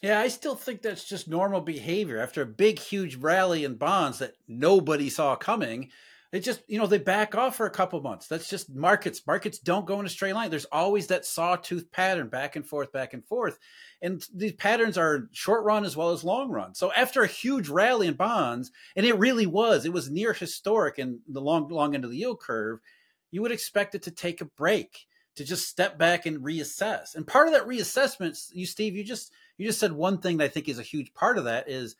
Yeah, 0.00 0.20
I 0.20 0.28
still 0.28 0.54
think 0.54 0.82
that's 0.82 1.08
just 1.08 1.26
normal 1.26 1.60
behavior. 1.60 2.20
After 2.20 2.42
a 2.42 2.46
big, 2.46 2.78
huge 2.78 3.16
rally 3.16 3.64
in 3.64 3.74
bonds 3.74 4.18
that 4.18 4.34
nobody 4.46 5.10
saw 5.10 5.34
coming, 5.34 5.90
it 6.34 6.42
just 6.42 6.62
you 6.66 6.80
know 6.80 6.88
they 6.88 6.98
back 6.98 7.36
off 7.36 7.54
for 7.54 7.64
a 7.64 7.70
couple 7.70 8.00
months. 8.00 8.26
That's 8.26 8.50
just 8.50 8.68
markets. 8.74 9.22
Markets 9.24 9.60
don't 9.60 9.86
go 9.86 10.00
in 10.00 10.06
a 10.06 10.08
straight 10.08 10.34
line. 10.34 10.50
There's 10.50 10.64
always 10.66 11.06
that 11.06 11.24
sawtooth 11.24 11.92
pattern 11.92 12.28
back 12.28 12.56
and 12.56 12.66
forth 12.66 12.90
back 12.90 13.14
and 13.14 13.24
forth. 13.24 13.56
And 14.02 14.20
these 14.34 14.54
patterns 14.54 14.98
are 14.98 15.28
short 15.30 15.64
run 15.64 15.84
as 15.84 15.96
well 15.96 16.10
as 16.10 16.24
long 16.24 16.50
run. 16.50 16.74
So 16.74 16.92
after 16.92 17.22
a 17.22 17.28
huge 17.28 17.68
rally 17.68 18.08
in 18.08 18.14
bonds 18.14 18.72
and 18.96 19.06
it 19.06 19.16
really 19.16 19.46
was 19.46 19.84
it 19.84 19.92
was 19.92 20.10
near 20.10 20.32
historic 20.32 20.98
in 20.98 21.20
the 21.28 21.40
long 21.40 21.68
long 21.68 21.94
end 21.94 22.04
of 22.04 22.10
the 22.10 22.18
yield 22.18 22.40
curve 22.40 22.80
you 23.30 23.40
would 23.40 23.52
expect 23.52 23.94
it 23.94 24.02
to 24.02 24.10
take 24.10 24.40
a 24.40 24.44
break 24.44 25.06
to 25.36 25.44
just 25.44 25.68
step 25.68 25.98
back 25.98 26.26
and 26.26 26.38
reassess. 26.38 27.14
And 27.14 27.26
part 27.26 27.46
of 27.46 27.54
that 27.54 27.68
reassessment 27.68 28.50
you 28.52 28.66
steve 28.66 28.96
you 28.96 29.04
just 29.04 29.30
you 29.56 29.68
just 29.68 29.78
said 29.78 29.92
one 29.92 30.18
thing 30.18 30.38
that 30.38 30.44
i 30.44 30.48
think 30.48 30.68
is 30.68 30.80
a 30.80 30.82
huge 30.82 31.14
part 31.14 31.38
of 31.38 31.44
that 31.44 31.68
is 31.68 31.94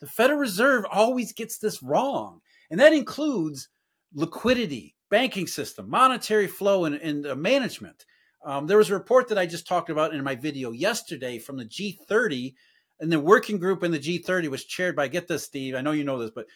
the 0.00 0.06
federal 0.06 0.38
reserve 0.38 0.84
always 0.90 1.32
gets 1.32 1.58
this 1.58 1.82
wrong. 1.82 2.40
And 2.70 2.78
that 2.80 2.92
includes 2.92 3.68
liquidity, 4.14 4.94
banking 5.10 5.46
system, 5.46 5.88
monetary 5.88 6.46
flow, 6.46 6.84
and, 6.84 6.96
and 6.96 7.26
uh, 7.26 7.34
management. 7.34 8.04
Um, 8.44 8.66
there 8.66 8.78
was 8.78 8.90
a 8.90 8.94
report 8.94 9.28
that 9.28 9.38
I 9.38 9.46
just 9.46 9.66
talked 9.66 9.90
about 9.90 10.14
in 10.14 10.22
my 10.22 10.34
video 10.34 10.72
yesterday 10.72 11.38
from 11.38 11.56
the 11.56 11.64
G30, 11.64 12.54
and 13.00 13.12
the 13.12 13.20
working 13.20 13.58
group 13.58 13.82
in 13.82 13.90
the 13.90 13.98
G30 13.98 14.48
was 14.48 14.64
chaired 14.64 14.96
by, 14.96 15.08
get 15.08 15.28
this, 15.28 15.44
Steve, 15.44 15.74
I 15.74 15.80
know 15.80 15.92
you 15.92 16.04
know 16.04 16.18
this, 16.18 16.30
but 16.34 16.46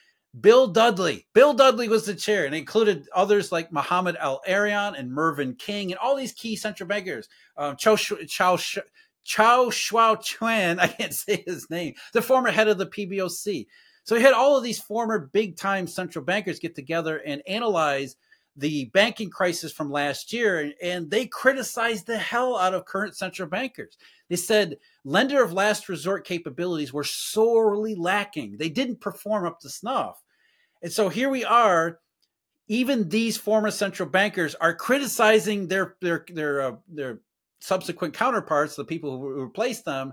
Bill 0.41 0.69
Dudley. 0.69 1.27
Bill 1.35 1.53
Dudley 1.53 1.89
was 1.89 2.07
the 2.07 2.15
chair, 2.15 2.47
and 2.47 2.55
included 2.55 3.07
others 3.15 3.53
like 3.53 3.73
Mohamed 3.73 4.17
El-Erian 4.19 4.99
and 4.99 5.13
Mervyn 5.13 5.55
King 5.55 5.93
and 5.93 5.99
all 5.99 6.17
these 6.17 6.33
key 6.33 6.57
central 6.57 6.89
bankers. 6.89 7.29
Um, 7.57 7.77
Chow, 7.77 7.97
Chow, 7.97 8.57
Chow 9.25 9.67
Shuao 9.67 10.23
Chuan, 10.23 10.79
I 10.81 10.87
can't 10.87 11.15
say 11.15 11.45
his 11.47 11.69
name, 11.69 11.95
the 12.13 12.23
former 12.23 12.51
head 12.51 12.69
of 12.69 12.79
the 12.79 12.87
PBOC. 12.87 13.67
So 14.05 14.17
he 14.17 14.23
had 14.23 14.35
all 14.35 14.57
of 14.57 14.65
these 14.65 14.81
former 14.81 15.31
big 15.33 15.57
time 15.57 15.87
central 15.87 16.25
bankers 16.25 16.59
get 16.59 16.75
together 16.75 17.19
and 17.19 17.43
analyze 17.47 18.17
the 18.57 18.87
banking 18.87 19.31
crisis 19.31 19.73
from 19.73 19.91
last 19.91 20.33
year, 20.33 20.73
and 20.83 21.11
they 21.11 21.27
criticized 21.27 22.07
the 22.07 22.19
hell 22.19 22.59
out 22.59 22.75
of 22.75 22.85
current 22.85 23.17
central 23.17 23.49
bankers. 23.49 23.97
They 24.29 24.37
said 24.37 24.77
lender 25.05 25.43
of 25.43 25.53
last 25.53 25.89
resort 25.89 26.27
capabilities 26.27 26.93
were 26.93 27.05
sorely 27.05 27.95
lacking. 27.95 28.59
They 28.59 28.69
didn't 28.69 29.01
perform 29.01 29.47
up 29.47 29.61
to 29.61 29.71
snuff. 29.71 30.23
And 30.83 30.93
so 30.93 31.09
here 31.09 31.31
we 31.31 31.45
are. 31.45 32.01
Even 32.69 33.09
these 33.09 33.37
former 33.37 33.71
central 33.71 34.09
bankers 34.09 34.55
are 34.55 34.75
criticizing 34.75 35.69
their 35.69 35.97
their 36.01 36.25
their 36.29 36.61
uh, 36.61 36.77
their 36.89 37.21
subsequent 37.61 38.15
counterparts, 38.15 38.77
the 38.77 38.85
people 38.85 39.19
who 39.19 39.43
replaced 39.43 39.85
them, 39.85 40.13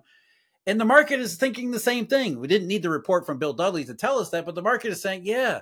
and 0.65 0.79
the 0.79 0.85
market 0.85 1.19
is 1.19 1.35
thinking 1.35 1.71
the 1.71 1.79
same 1.79 2.07
thing. 2.07 2.39
We 2.39 2.47
didn't 2.47 2.67
need 2.67 2.83
the 2.83 2.89
report 2.89 3.25
from 3.25 3.39
Bill 3.39 3.53
Dudley 3.53 3.85
to 3.85 3.93
tell 3.93 4.19
us 4.19 4.29
that, 4.31 4.45
but 4.45 4.55
the 4.55 4.61
market 4.61 4.91
is 4.91 5.01
saying, 5.01 5.21
yeah, 5.25 5.61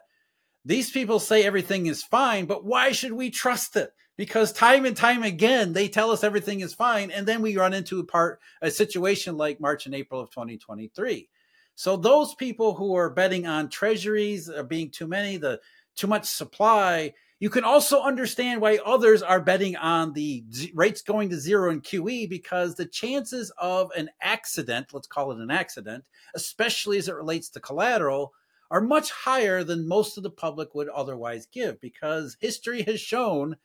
these 0.66 0.92
people 0.92 1.20
say 1.20 1.44
everything 1.44 1.86
is 1.86 2.04
fine, 2.04 2.46
but 2.46 2.66
why 2.66 2.92
should 2.92 3.14
we 3.14 3.30
trust 3.30 3.76
it? 3.76 3.94
Because 4.18 4.52
time 4.52 4.86
and 4.86 4.98
time 4.98 5.24
again, 5.24 5.74
they 5.74 5.88
tell 5.88 6.12
us 6.12 6.24
everything 6.24 6.62
is 6.62 6.74
fine. 6.74 7.12
And 7.12 7.28
then 7.28 7.42
we 7.42 7.56
run 7.56 7.74
into 7.74 8.00
a 8.00 8.04
part, 8.04 8.42
a 8.62 8.72
situation 8.72 9.38
like 9.38 9.62
March 9.62 9.86
and 9.86 9.94
April 9.96 10.20
of 10.20 10.32
2023. 10.32 11.30
So 11.76 11.96
those 11.96 12.34
people 12.34 12.74
who 12.74 12.96
are 12.96 13.12
betting 13.12 13.46
on 13.46 13.70
treasuries 13.70 14.50
are 14.50 14.64
being 14.64 14.90
too 14.90 15.08
many, 15.08 15.38
the 15.38 15.62
too 15.96 16.08
much 16.08 16.26
supply, 16.26 17.14
you 17.40 17.50
can 17.50 17.64
also 17.64 18.02
understand 18.02 18.62
why 18.62 18.80
others 18.84 19.22
are 19.22 19.40
betting 19.40 19.76
on 19.76 20.14
the 20.14 20.44
rates 20.74 21.02
going 21.02 21.30
to 21.30 21.40
zero 21.40 21.72
in 21.72 21.82
QE 21.82 22.28
because 22.30 22.76
the 22.76 22.86
chances 22.86 23.52
of 23.60 23.92
an 23.96 24.10
accident, 24.22 24.94
let's 24.94 25.08
call 25.08 25.32
it 25.32 25.40
an 25.40 25.52
accident, 25.52 26.06
especially 26.34 26.98
as 26.98 27.08
it 27.08 27.16
relates 27.16 27.50
to 27.50 27.60
collateral, 27.60 28.34
are 28.72 28.82
much 28.82 29.12
higher 29.12 29.64
than 29.64 29.88
most 29.88 30.18
of 30.18 30.24
the 30.24 30.32
public 30.32 30.74
would 30.74 30.90
otherwise 30.90 31.46
give 31.46 31.80
because 31.80 32.38
history 32.40 32.82
has 32.82 33.00
shown 33.00 33.56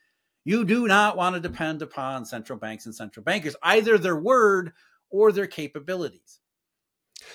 you 0.44 0.64
do 0.64 0.86
not 0.86 1.16
want 1.16 1.34
to 1.34 1.40
depend 1.40 1.82
upon 1.82 2.24
central 2.24 2.58
banks 2.58 2.84
and 2.84 2.94
central 2.94 3.24
bankers, 3.24 3.56
either 3.62 3.96
their 3.96 4.18
word 4.18 4.72
or 5.08 5.32
their 5.32 5.46
capabilities. 5.46 6.40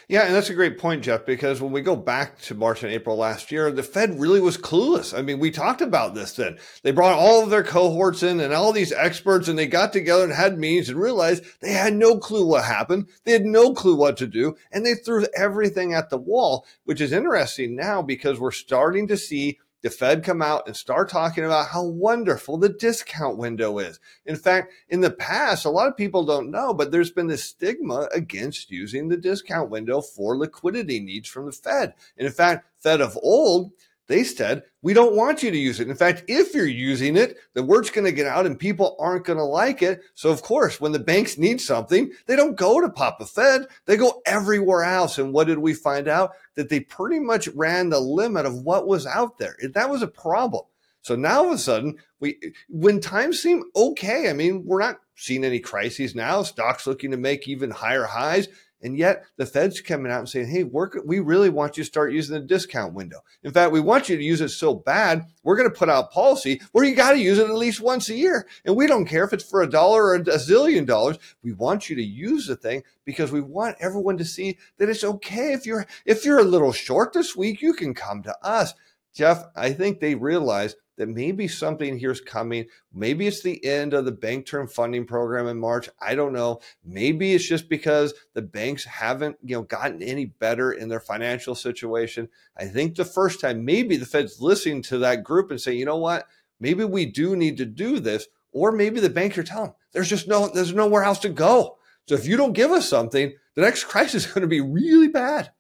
Yeah, 0.08 0.24
and 0.24 0.34
that's 0.34 0.50
a 0.50 0.54
great 0.54 0.78
point, 0.78 1.04
Jeff, 1.04 1.26
because 1.26 1.62
when 1.62 1.72
we 1.72 1.82
go 1.82 1.96
back 1.96 2.40
to 2.44 2.56
March 2.56 2.84
and 2.84 2.92
April 2.92 3.18
last 3.18 3.52
year, 3.52 3.72
the 3.72 3.84
Fed 3.84 4.20
really 4.20 4.40
was 4.40 4.58
clueless. 4.58 5.18
I 5.18 5.22
mean, 5.22 5.40
we 5.40 5.52
talked 5.52 5.82
about 5.82 6.16
this 6.16 6.34
then. 6.34 6.58
They 6.84 6.92
brought 6.92 7.18
all 7.18 7.44
of 7.44 7.50
their 7.50 7.64
cohorts 7.64 8.24
in 8.24 8.40
and 8.40 8.54
all 8.54 8.72
these 8.72 8.94
experts, 8.94 9.48
and 9.48 9.60
they 9.60 9.68
got 9.68 9.92
together 9.92 10.24
and 10.24 10.34
had 10.34 10.58
meetings 10.58 10.90
and 10.90 11.00
realized 11.00 11.44
they 11.60 11.74
had 11.74 11.94
no 11.94 12.18
clue 12.18 12.46
what 12.46 12.64
happened. 12.66 13.08
They 13.26 13.34
had 13.34 13.46
no 13.46 13.74
clue 13.74 13.96
what 13.96 14.18
to 14.18 14.28
do, 14.28 14.56
and 14.72 14.86
they 14.86 14.94
threw 14.94 15.26
everything 15.36 15.94
at 15.94 16.10
the 16.10 16.18
wall, 16.18 16.66
which 16.86 17.02
is 17.02 17.12
interesting 17.12 17.76
now 17.76 18.02
because 18.02 18.40
we're 18.40 18.52
starting 18.52 19.08
to 19.08 19.18
see 19.18 19.60
the 19.84 19.90
Fed 19.90 20.24
come 20.24 20.42
out 20.42 20.68
and 20.68 20.76
start 20.76 21.10
talking 21.10 21.46
about 21.46 21.68
how 21.68 21.84
wonderful 21.84 22.58
the 22.58 22.70
discount 22.70 23.38
window 23.38 23.78
is. 23.80 24.00
In 24.26 24.36
fact, 24.36 24.74
in 24.90 25.02
the 25.02 25.12
past, 25.12 25.66
a 25.66 25.70
lot 25.70 25.88
of 25.88 25.96
people 25.96 26.26
don't 26.26 26.52
know, 26.52 26.74
but 26.74 26.92
there's 26.92 27.12
been 27.12 27.28
this 27.28 27.44
stigma 27.44 28.10
against 28.14 28.72
using 28.72 29.08
the 29.08 29.18
discount 29.18 29.70
window 29.70 30.02
for 30.02 30.38
liquidity 30.38 31.00
needs 31.00 31.30
from 31.30 31.46
the 31.46 31.52
Fed. 31.52 31.94
And 32.18 32.26
in 32.26 32.34
fact, 32.34 32.68
Fed 32.80 33.02
of 33.02 33.18
old 33.22 33.72
they 34.08 34.24
said, 34.24 34.64
we 34.82 34.94
don't 34.94 35.16
want 35.16 35.44
you 35.44 35.52
to 35.52 35.58
use 35.58 35.80
it. 35.80 35.90
In 35.90 35.96
fact, 35.96 36.24
if 36.28 36.54
you're 36.54 36.66
using 36.66 37.18
it, 37.18 37.38
the 37.54 37.64
word's 37.64 37.90
going 37.90 38.06
to 38.06 38.12
get 38.12 38.26
out 38.26 38.46
and 38.46 38.58
people 38.58 38.96
aren't 39.00 39.26
going 39.26 39.38
to 39.38 39.44
like 39.44 39.82
it. 39.82 40.02
So, 40.16 40.30
of 40.30 40.42
course, 40.42 40.80
when 40.80 40.94
the 40.94 41.00
banks 41.00 41.38
need 41.38 41.60
something, 41.60 42.12
they 42.26 42.36
don't 42.36 42.56
go 42.56 42.80
to 42.80 42.90
Papa 42.90 43.26
Fed. 43.26 43.68
They 43.86 43.98
go 43.98 44.22
everywhere 44.26 44.84
else. 44.84 45.18
And 45.18 45.34
what 45.34 45.48
did 45.48 45.60
we 45.60 45.74
find 45.74 46.08
out? 46.08 46.32
That 46.56 46.70
they 46.70 46.80
pretty 46.80 47.20
much 47.20 47.48
ran 47.50 47.90
the 47.90 48.00
limit 48.00 48.46
of 48.46 48.62
what 48.62 48.88
was 48.88 49.06
out 49.06 49.38
there. 49.38 49.56
That 49.74 49.90
was 49.90 50.02
a 50.02 50.08
problem. 50.08 50.64
So 51.02 51.16
now 51.16 51.40
all 51.40 51.48
of 51.48 51.54
a 51.54 51.58
sudden, 51.58 51.98
we 52.20 52.38
when 52.68 53.00
times 53.00 53.42
seem 53.42 53.64
okay, 53.76 54.30
I 54.30 54.34
mean, 54.34 54.66
we're 54.66 54.82
not 54.82 55.00
seeing 55.16 55.46
any 55.46 55.60
crises 55.60 56.16
now. 56.16 56.44
Stocks 56.44 56.86
looking 56.86 57.12
to 57.12 57.18
make 57.18 57.48
even 57.48 57.72
higher 57.72 58.04
highs. 58.04 58.50
And 58.82 58.98
yet 58.98 59.26
the 59.38 59.46
Fed's 59.46 59.82
coming 59.82 60.12
out 60.12 60.20
and 60.20 60.30
saying, 60.30 60.48
hey, 60.48 60.64
we 60.64 61.20
really 61.20 61.50
want 61.50 61.78
you 61.78 61.84
to 61.84 61.88
start 61.88 62.14
using 62.14 62.36
the 62.36 62.42
discount 62.46 62.94
window. 62.94 63.22
In 63.44 63.52
fact, 63.52 63.72
we 63.72 63.80
want 63.80 64.08
you 64.08 64.18
to 64.18 64.24
use 64.24 64.42
it 64.42 64.50
so 64.50 64.76
bad, 64.76 65.26
we're 65.44 65.58
going 65.58 65.70
to 65.70 65.76
put 65.76 65.90
out 65.90 66.12
policy 66.12 66.62
where 66.72 66.84
you 66.84 66.96
got 66.96 67.14
to 67.14 67.20
use 67.20 67.40
it 67.40 67.50
at 67.50 67.56
least 67.56 67.82
once 67.82 68.10
a 68.10 68.16
year. 68.16 68.48
And 68.66 68.76
we 68.76 68.86
don't 68.86 69.06
care 69.06 69.24
if 69.24 69.34
it's 69.34 69.50
for 69.50 69.62
a 69.62 69.70
dollar 69.70 70.06
or 70.06 70.16
a 70.16 70.20
zillion 70.22 70.86
dollars. 70.86 71.18
We 71.42 71.54
want 71.54 71.90
you 71.90 71.96
to 71.96 72.04
use 72.04 72.48
the 72.48 72.56
thing 72.56 72.84
because 73.06 73.32
we 73.32 73.42
want 73.42 73.78
everyone 73.80 74.18
to 74.18 74.26
see 74.26 74.58
that 74.78 74.90
it's 74.90 75.04
okay. 75.04 75.54
If 75.54 75.66
you're, 75.66 75.88
if 76.06 76.26
you're 76.26 76.40
a 76.40 76.44
little 76.44 76.74
short 76.74 77.14
this 77.14 77.36
week, 77.36 77.62
you 77.62 77.74
can 77.74 77.94
come 77.94 78.22
to 78.24 78.36
us. 78.46 78.74
Jeff, 79.18 79.46
I 79.56 79.74
think 79.74 80.00
they 80.00 80.14
realize 80.14 80.76
that 80.98 81.10
maybe 81.10 81.48
something 81.48 81.98
here's 81.98 82.22
coming. 82.22 82.68
Maybe 82.94 83.26
it's 83.26 83.42
the 83.42 83.66
end 83.66 83.96
of 83.96 84.06
the 84.06 84.12
bank 84.12 84.46
term 84.46 84.68
funding 84.68 85.08
program 85.08 85.48
in 85.48 85.60
March. 85.60 85.90
I 86.00 86.14
don't 86.14 86.34
know. 86.34 86.60
Maybe 86.86 87.34
it's 87.34 87.48
just 87.48 87.68
because 87.68 88.14
the 88.36 88.44
banks 88.44 88.86
haven't, 88.86 89.38
you 89.44 89.56
know, 89.56 89.64
gotten 89.64 90.04
any 90.04 90.26
better 90.26 90.72
in 90.72 90.88
their 90.88 91.00
financial 91.00 91.56
situation. 91.56 92.30
I 92.56 92.66
think 92.66 92.94
the 92.94 93.06
first 93.06 93.42
time 93.42 93.66
maybe 93.66 93.98
the 93.98 94.06
Fed's 94.06 94.40
listening 94.40 94.84
to 94.84 95.00
that 95.00 95.24
group 95.24 95.50
and 95.50 95.60
saying, 95.60 95.80
you 95.80 95.86
know 95.86 95.98
what? 95.98 96.28
Maybe 96.60 96.84
we 96.84 97.08
do 97.08 97.36
need 97.36 97.58
to 97.58 97.66
do 97.66 98.00
this. 98.00 98.28
Or 98.52 98.72
maybe 98.72 99.00
the 99.00 99.10
banks 99.10 99.36
are 99.40 99.44
telling 99.44 99.70
them 99.70 99.76
there's 99.94 100.10
just 100.10 100.28
no, 100.28 100.48
there's 100.48 100.74
nowhere 100.74 101.04
else 101.04 101.20
to 101.20 101.30
go. 101.30 101.80
So 102.08 102.14
if 102.14 102.28
you 102.28 102.38
don't 102.38 102.54
give 102.54 102.70
us 102.70 102.88
something, 102.88 103.34
the 103.56 103.62
next 103.64 103.86
crisis 103.86 104.28
is 104.28 104.32
going 104.32 104.44
to 104.44 104.48
be 104.48 104.62
really 104.62 105.08
bad. 105.08 105.52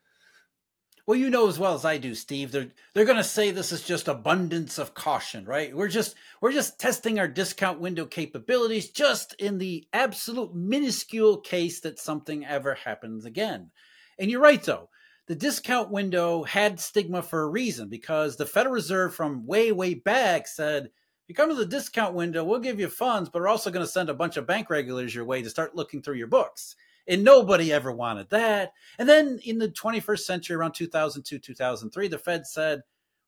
Well, 1.08 1.18
you 1.18 1.30
know 1.30 1.48
as 1.48 1.58
well 1.58 1.74
as 1.74 1.86
I 1.86 2.00
do, 2.00 2.14
Steve. 2.14 2.52
They're 2.52 2.68
they're 2.94 3.06
going 3.06 3.16
to 3.16 3.24
say 3.24 3.50
this 3.50 3.72
is 3.72 3.82
just 3.82 4.10
abundance 4.10 4.78
of 4.78 4.94
caution, 4.94 5.46
right? 5.46 5.74
We're 5.74 5.88
just 5.88 6.16
we're 6.42 6.52
just 6.52 6.80
testing 6.80 7.18
our 7.18 7.30
discount 7.30 7.80
window 7.80 8.06
capabilities, 8.06 8.90
just 8.90 9.34
in 9.36 9.58
the 9.58 9.88
absolute 9.94 10.54
minuscule 10.54 11.38
case 11.38 11.80
that 11.80 11.98
something 11.98 12.46
ever 12.46 12.74
happens 12.74 13.24
again. 13.24 13.72
And 14.20 14.30
you're 14.30 14.42
right, 14.42 14.62
though. 14.62 14.90
The 15.28 15.36
discount 15.36 15.92
window 15.92 16.44
had 16.44 16.78
stigma 16.78 17.22
for 17.22 17.42
a 17.42 17.50
reason 17.50 17.88
because 17.88 18.36
the 18.36 18.46
Federal 18.46 18.76
Reserve, 18.76 19.16
from 19.16 19.48
way 19.48 19.72
way 19.72 19.94
back, 19.94 20.46
said. 20.46 20.92
You 21.30 21.36
come 21.36 21.50
to 21.50 21.56
the 21.56 21.66
discount 21.66 22.14
window, 22.16 22.46
we'll 22.46 22.62
give 22.62 22.80
you 22.80 22.88
funds, 22.88 23.28
but 23.28 23.42
we're 23.42 23.50
also 23.50 23.70
going 23.70 23.86
to 23.86 23.92
send 23.92 24.10
a 24.10 24.14
bunch 24.14 24.38
of 24.38 24.48
bank 24.48 24.70
regulators 24.70 25.14
your 25.14 25.26
way 25.26 25.42
to 25.42 25.50
start 25.50 25.76
looking 25.76 26.02
through 26.02 26.16
your 26.16 26.28
books 26.28 26.78
and 27.08 27.24
nobody 27.24 27.72
ever 27.72 27.92
wanted 27.92 28.30
that. 28.30 28.74
And 29.00 29.08
then 29.08 29.40
in 29.44 29.58
the 29.58 29.70
21st 29.70 30.20
century, 30.20 30.56
around 30.56 30.74
2002, 30.74 31.40
2003, 31.40 32.08
the 32.08 32.18
Fed 32.18 32.46
said, 32.46 32.82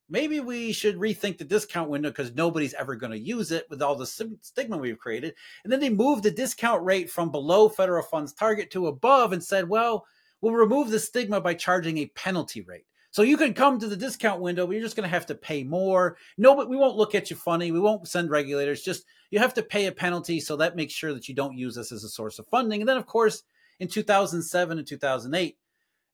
maybe 0.09 0.39
we 0.39 0.71
should 0.71 0.97
rethink 0.97 1.37
the 1.37 1.43
discount 1.43 1.89
window 1.89 2.09
because 2.09 2.33
nobody's 2.33 2.73
ever 2.73 2.95
going 2.95 3.11
to 3.11 3.19
use 3.19 3.51
it 3.51 3.67
with 3.69 3.81
all 3.81 3.95
the 3.95 4.07
stigma 4.07 4.77
we've 4.77 4.97
created. 4.97 5.35
And 5.63 5.71
then 5.71 5.79
they 5.79 5.89
moved 5.89 6.23
the 6.23 6.31
discount 6.31 6.83
rate 6.83 7.09
from 7.09 7.31
below 7.31 7.69
federal 7.69 8.03
funds 8.03 8.33
target 8.33 8.71
to 8.71 8.87
above 8.87 9.33
and 9.33 9.43
said, 9.43 9.69
well, 9.69 10.05
we'll 10.41 10.53
remove 10.53 10.89
the 10.89 10.99
stigma 10.99 11.39
by 11.39 11.53
charging 11.53 11.99
a 11.99 12.07
penalty 12.07 12.61
rate. 12.61 12.85
So 13.11 13.23
you 13.23 13.37
can 13.37 13.53
come 13.55 13.79
to 13.79 13.87
the 13.87 13.95
discount 13.95 14.39
window, 14.39 14.67
but 14.67 14.73
you're 14.73 14.83
just 14.83 14.95
going 14.95 15.07
to 15.07 15.13
have 15.13 15.25
to 15.27 15.35
pay 15.35 15.63
more. 15.63 16.17
No, 16.37 16.55
but 16.55 16.69
we 16.69 16.77
won't 16.77 16.97
look 16.97 17.15
at 17.15 17.29
you 17.29 17.35
funny. 17.35 17.71
We 17.71 17.79
won't 17.79 18.07
send 18.07 18.29
regulators. 18.29 18.83
Just 18.83 19.05
you 19.31 19.39
have 19.39 19.53
to 19.55 19.63
pay 19.63 19.87
a 19.87 19.91
penalty. 19.91 20.39
So 20.39 20.55
that 20.57 20.75
makes 20.75 20.93
sure 20.93 21.13
that 21.13 21.27
you 21.27 21.33
don't 21.33 21.57
use 21.57 21.75
this 21.75 21.91
as 21.91 22.03
a 22.03 22.09
source 22.09 22.37
of 22.37 22.47
funding. 22.47 22.81
And 22.81 22.89
then, 22.89 22.97
of 22.97 23.07
course, 23.07 23.43
in 23.79 23.87
2007 23.87 24.77
and 24.77 24.87
2008 24.87 25.57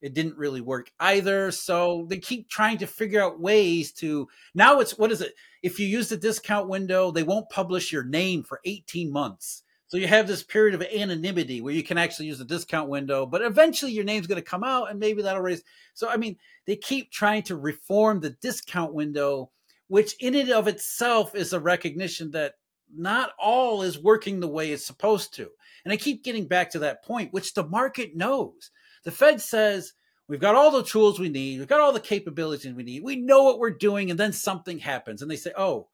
it 0.02 0.14
didn't 0.14 0.38
really 0.38 0.62
work 0.62 0.92
either. 1.00 1.50
So 1.52 2.06
they 2.10 2.20
keep 2.20 2.48
trying 2.48 2.78
to 2.80 2.88
figure 2.88 3.24
out 3.24 3.40
ways 3.40 3.92
to 3.94 4.28
now 4.54 4.80
it's 4.80 4.98
what 4.98 5.12
is 5.12 5.22
it? 5.22 5.34
If 5.64 5.80
you 5.80 5.88
use 5.88 6.10
the 6.10 6.18
discount 6.18 6.70
window 6.70 7.12
they 7.12 7.24
won't 7.24 7.50
publish 7.50 7.92
your 7.92 8.04
name 8.04 8.44
for 8.44 8.60
18 8.66 9.12
months. 9.12 9.64
So 9.88 9.98
you 9.98 10.08
have 10.08 10.28
this 10.28 10.44
period 10.44 10.76
of 10.76 10.82
anonymity 10.82 11.62
where 11.62 11.74
you 11.74 11.84
can 11.84 11.98
actually 11.98 12.26
use 12.26 12.40
the 12.40 12.46
discount 12.46 12.90
window 12.90 13.26
but 13.26 13.42
eventually 13.42 13.92
your 13.92 14.04
name's 14.04 14.28
going 14.28 14.42
to 14.42 14.50
come 14.50 14.64
out 14.64 14.90
and 14.90 15.00
maybe 15.00 15.22
that'll 15.22 15.42
raise 15.42 15.64
so 15.94 16.10
i 16.10 16.18
mean 16.18 16.38
they 16.66 16.76
keep 16.76 17.12
trying 17.12 17.44
to 17.44 17.56
reform 17.56 18.20
the 18.20 18.32
discount 18.32 18.94
window 18.94 19.52
which 19.88 20.16
in 20.20 20.34
and 20.34 20.50
of 20.50 20.68
itself 20.68 21.36
is 21.36 21.54
a 21.54 21.60
recognition 21.60 22.32
that 22.32 22.56
not 22.98 23.32
all 23.40 23.82
is 23.82 23.98
working 24.00 24.40
the 24.40 24.48
way 24.48 24.72
it's 24.72 24.86
supposed 24.86 25.34
to 25.36 25.50
and 25.86 25.94
I 25.94 25.98
keep 25.98 26.24
getting 26.24 26.48
back 26.48 26.72
to 26.72 26.80
that 26.80 27.04
point, 27.04 27.32
which 27.32 27.54
the 27.54 27.66
market 27.66 28.16
knows. 28.16 28.72
The 29.04 29.12
Fed 29.12 29.40
says, 29.40 29.94
We've 30.28 30.40
got 30.40 30.56
all 30.56 30.72
the 30.72 30.84
tools 30.84 31.20
we 31.20 31.30
need. 31.30 31.60
We've 31.60 31.68
got 31.68 31.80
all 31.80 31.94
the 31.94 32.00
capabilities 32.00 32.74
we 32.74 32.82
need. 32.82 33.04
We 33.04 33.16
know 33.16 33.44
what 33.44 33.60
we're 33.60 33.70
doing. 33.70 34.10
And 34.10 34.20
then 34.20 34.34
something 34.34 34.80
happens. 34.80 35.22
And 35.22 35.30
they 35.30 35.36
say, 35.36 35.52
Oh, 35.56 35.90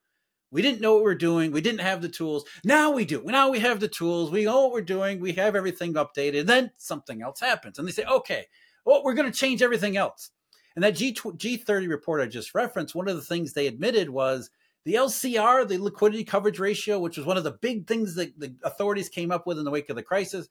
we 0.50 0.62
didn't 0.62 0.80
know 0.80 0.94
what 0.94 1.00
we 1.00 1.04
we're 1.04 1.14
doing. 1.14 1.52
We 1.52 1.60
didn't 1.60 1.82
have 1.82 2.00
the 2.00 2.08
tools. 2.08 2.44
Now 2.64 2.90
we 2.90 3.04
do. 3.04 3.22
Now 3.24 3.50
we 3.50 3.58
have 3.60 3.80
the 3.80 3.88
tools. 3.88 4.30
We 4.30 4.46
know 4.46 4.62
what 4.62 4.72
we're 4.72 4.80
doing. 4.80 5.20
We 5.20 5.32
have 5.34 5.54
everything 5.54 5.92
updated. 5.94 6.40
And 6.40 6.48
then 6.48 6.70
something 6.78 7.20
else 7.20 7.40
happens. 7.40 7.78
And 7.78 7.86
they 7.86 7.92
say, 7.92 8.04
Okay, 8.04 8.46
well, 8.86 9.04
we're 9.04 9.14
going 9.14 9.30
to 9.30 9.38
change 9.38 9.60
everything 9.60 9.98
else. 9.98 10.30
And 10.74 10.82
that 10.82 10.96
G- 10.96 11.12
G30 11.12 11.86
report 11.90 12.22
I 12.22 12.26
just 12.26 12.54
referenced, 12.54 12.94
one 12.94 13.08
of 13.08 13.16
the 13.16 13.22
things 13.22 13.52
they 13.52 13.66
admitted 13.66 14.08
was 14.08 14.48
the 14.84 14.94
LCR, 14.94 15.66
the 15.66 15.78
liquidity 15.78 16.24
coverage 16.24 16.58
ratio, 16.58 16.98
which 16.98 17.16
was 17.16 17.26
one 17.26 17.36
of 17.36 17.44
the 17.44 17.52
big 17.52 17.86
things 17.86 18.14
that 18.16 18.38
the 18.38 18.54
authorities 18.64 19.08
came 19.08 19.30
up 19.30 19.46
with 19.46 19.58
in 19.58 19.64
the 19.64 19.70
wake 19.70 19.90
of 19.90 19.96
the 19.96 20.02
crisis, 20.02 20.48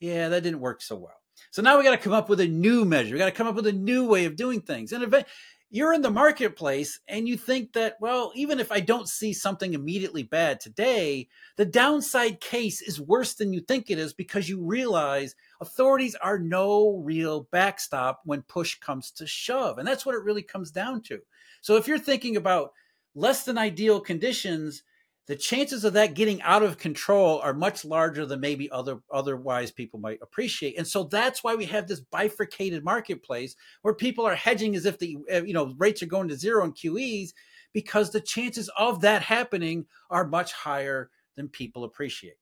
yeah, 0.00 0.28
that 0.28 0.42
didn't 0.42 0.60
work 0.60 0.82
so 0.82 0.96
well. 0.96 1.20
So 1.50 1.62
now 1.62 1.76
we 1.76 1.84
got 1.84 1.90
to 1.90 1.98
come 1.98 2.12
up 2.12 2.28
with 2.28 2.40
a 2.40 2.46
new 2.46 2.84
measure. 2.84 3.12
We 3.12 3.18
got 3.18 3.26
to 3.26 3.32
come 3.32 3.46
up 3.46 3.56
with 3.56 3.66
a 3.66 3.72
new 3.72 4.06
way 4.06 4.24
of 4.24 4.36
doing 4.36 4.60
things. 4.60 4.92
And 4.92 5.02
if 5.02 5.24
you're 5.68 5.92
in 5.92 6.02
the 6.02 6.10
marketplace 6.10 7.00
and 7.08 7.28
you 7.28 7.36
think 7.36 7.72
that, 7.72 7.96
well, 8.00 8.32
even 8.34 8.60
if 8.60 8.70
I 8.70 8.80
don't 8.80 9.08
see 9.08 9.32
something 9.32 9.74
immediately 9.74 10.22
bad 10.22 10.60
today, 10.60 11.28
the 11.56 11.66
downside 11.66 12.40
case 12.40 12.80
is 12.80 13.00
worse 13.00 13.34
than 13.34 13.52
you 13.52 13.60
think 13.60 13.90
it 13.90 13.98
is 13.98 14.12
because 14.14 14.48
you 14.48 14.62
realize 14.62 15.34
authorities 15.60 16.14
are 16.14 16.38
no 16.38 16.98
real 17.04 17.48
backstop 17.50 18.20
when 18.24 18.42
push 18.42 18.78
comes 18.78 19.10
to 19.12 19.26
shove. 19.26 19.78
And 19.78 19.86
that's 19.86 20.06
what 20.06 20.14
it 20.14 20.22
really 20.22 20.42
comes 20.42 20.70
down 20.70 21.02
to. 21.02 21.18
So 21.60 21.76
if 21.76 21.88
you're 21.88 21.98
thinking 21.98 22.36
about 22.36 22.72
less 23.16 23.44
than 23.44 23.58
ideal 23.58 23.98
conditions, 24.00 24.82
the 25.26 25.34
chances 25.34 25.84
of 25.84 25.94
that 25.94 26.14
getting 26.14 26.40
out 26.42 26.62
of 26.62 26.78
control 26.78 27.40
are 27.40 27.54
much 27.54 27.84
larger 27.84 28.24
than 28.26 28.38
maybe 28.38 28.70
other 28.70 29.00
otherwise 29.12 29.72
people 29.72 29.98
might 29.98 30.20
appreciate. 30.22 30.78
And 30.78 30.86
so 30.86 31.02
that's 31.02 31.42
why 31.42 31.56
we 31.56 31.64
have 31.64 31.88
this 31.88 31.98
bifurcated 31.98 32.84
marketplace 32.84 33.56
where 33.82 33.94
people 33.94 34.24
are 34.24 34.36
hedging 34.36 34.76
as 34.76 34.86
if 34.86 34.98
the 34.98 35.16
eh, 35.28 35.42
you 35.44 35.54
know 35.54 35.74
rates 35.78 36.02
are 36.02 36.06
going 36.06 36.28
to 36.28 36.36
zero 36.36 36.64
in 36.64 36.72
QEs 36.72 37.30
because 37.72 38.10
the 38.10 38.20
chances 38.20 38.70
of 38.78 39.00
that 39.00 39.22
happening 39.22 39.86
are 40.10 40.26
much 40.26 40.52
higher 40.52 41.10
than 41.36 41.48
people 41.48 41.82
appreciate. 41.82 42.36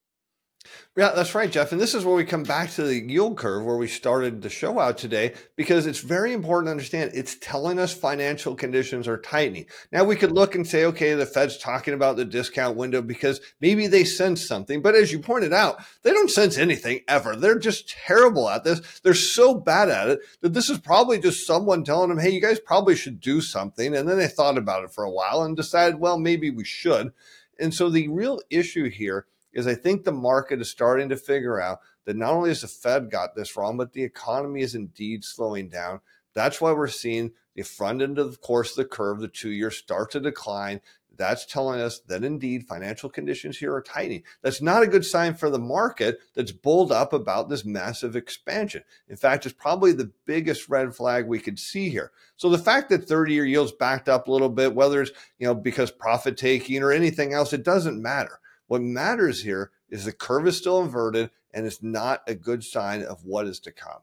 Yeah, 0.97 1.11
that's 1.11 1.35
right, 1.35 1.51
Jeff. 1.51 1.73
And 1.73 1.81
this 1.81 1.93
is 1.93 2.05
where 2.05 2.15
we 2.15 2.25
come 2.25 2.45
back 2.45 2.71
to 2.73 2.85
the 2.85 3.01
yield 3.01 3.37
curve 3.37 3.65
where 3.65 3.77
we 3.77 3.89
started 3.89 4.43
the 4.43 4.49
show 4.49 4.79
out 4.79 4.97
today, 4.97 5.35
because 5.57 5.87
it's 5.87 5.99
very 5.99 6.33
important 6.33 6.69
to 6.69 6.71
understand 6.71 7.11
it's 7.15 7.37
telling 7.41 7.81
us 7.81 7.93
financial 7.93 8.55
conditions 8.55 9.09
are 9.09 9.19
tightening. 9.19 9.67
Now, 9.91 10.05
we 10.05 10.15
could 10.15 10.31
look 10.31 10.55
and 10.55 10.65
say, 10.65 10.85
okay, 10.85 11.15
the 11.15 11.27
Fed's 11.27 11.59
talking 11.59 11.95
about 11.95 12.17
the 12.17 12.25
discount 12.25 12.77
window 12.77 13.03
because 13.03 13.41
maybe 13.61 13.89
they 13.89 14.05
sense 14.05 14.47
something. 14.47 14.83
But 14.83 14.95
as 14.95 15.11
you 15.11 15.19
pointed 15.19 15.53
out, 15.53 15.83
they 16.03 16.13
don't 16.13 16.31
sense 16.31 16.59
anything 16.59 17.01
ever. 17.09 17.35
They're 17.35 17.59
just 17.59 17.89
terrible 17.89 18.49
at 18.49 18.63
this. 18.63 19.01
They're 19.01 19.15
so 19.15 19.55
bad 19.55 19.89
at 19.89 20.09
it 20.09 20.21
that 20.43 20.55
this 20.55 20.71
is 20.71 20.79
probably 20.79 21.19
just 21.19 21.45
someone 21.45 21.83
telling 21.83 22.09
them, 22.09 22.21
hey, 22.21 22.31
you 22.31 22.41
guys 22.41 22.61
probably 22.61 22.95
should 22.95 23.21
do 23.21 23.41
something. 23.41 23.97
And 23.97 24.09
then 24.09 24.17
they 24.17 24.29
thought 24.29 24.59
about 24.59 24.85
it 24.85 24.93
for 24.93 25.03
a 25.03 25.11
while 25.11 25.43
and 25.43 25.57
decided, 25.57 25.99
well, 25.99 26.19
maybe 26.19 26.51
we 26.53 26.65
should. 26.65 27.13
And 27.59 27.75
so 27.75 27.89
the 27.89 28.09
real 28.09 28.41
issue 28.51 28.89
here 28.91 29.27
is 29.55 29.67
I 29.67 29.75
think 29.75 30.05
the 30.05 30.13
market 30.13 30.61
is 30.61 30.71
starting 30.71 31.09
to 31.09 31.17
figure 31.17 31.61
out 31.61 31.81
that 32.05 32.17
not 32.17 32.33
only 32.33 32.51
has 32.51 32.61
the 32.61 32.69
Fed 32.69 33.11
got 33.11 33.35
this 33.35 33.57
wrong, 33.57 33.77
but 33.77 33.93
the 33.93 34.03
economy 34.03 34.61
is 34.61 34.75
indeed 34.75 35.25
slowing 35.25 35.69
down. 35.69 36.01
That's 36.35 36.61
why 36.61 36.73
we're 36.73 36.89
seeing 36.89 37.33
the 37.55 37.63
front 37.63 38.03
end 38.03 38.19
of, 38.19 38.27
of 38.27 38.41
course, 38.41 38.73
of 38.73 38.77
the 38.77 38.85
curve, 38.85 39.21
the 39.21 39.29
two 39.29 39.51
year 39.51 39.71
start 39.71 40.11
to 40.13 40.21
decline. 40.21 40.81
That's 41.17 41.47
telling 41.47 41.81
us 41.81 42.01
that 42.09 42.25
indeed 42.25 42.67
financial 42.67 43.09
conditions 43.09 43.59
here 43.59 43.73
are 43.73 43.83
tightening. 43.83 44.25
That's 44.43 44.61
not 44.61 44.83
a 44.83 44.89
good 44.89 45.05
sign 45.05 45.35
for 45.35 45.49
the 45.49 45.61
market 45.61 46.19
that's 46.35 46.51
bulled 46.51 46.91
up 46.91 47.13
about 47.13 47.49
this 47.49 47.65
massive 47.65 48.17
expansion. 48.17 48.83
In 49.09 49.17
fact, 49.17 49.47
it's 49.47 49.55
probably 49.55 49.93
the 49.93 50.11
biggest 50.25 50.69
red 50.69 50.95
flag 50.95 51.27
we 51.27 51.39
could 51.39 51.61
see 51.61 51.89
here. 51.89 52.11
So 52.37 52.49
the 52.49 52.59
fact 52.59 52.89
that 52.91 53.07
30 53.07 53.33
year 53.33 53.45
yields 53.45 53.71
backed 53.71 54.09
up 54.09 54.27
a 54.27 54.33
little 54.33 54.49
bit, 54.49 54.75
whether 54.75 55.03
it's, 55.03 55.13
you 55.39 55.47
know, 55.47 55.55
because 55.55 55.93
profit 55.93 56.37
taking 56.37 56.83
or 56.83 56.91
anything 56.91 57.33
else, 57.33 57.53
it 57.53 57.63
doesn't 57.63 58.03
matter. 58.03 58.41
What 58.67 58.83
matters 58.83 59.43
here 59.43 59.71
is 59.89 60.05
the 60.05 60.13
curve 60.13 60.47
is 60.47 60.57
still 60.57 60.83
inverted 60.83 61.31
and 61.53 61.67
it's 61.67 61.83
not 61.83 62.23
a 62.27 62.35
good 62.35 62.65
sign 62.65 63.03
of 63.03 63.25
what 63.25 63.47
is 63.47 63.61
to 63.61 63.73
come. 63.73 64.01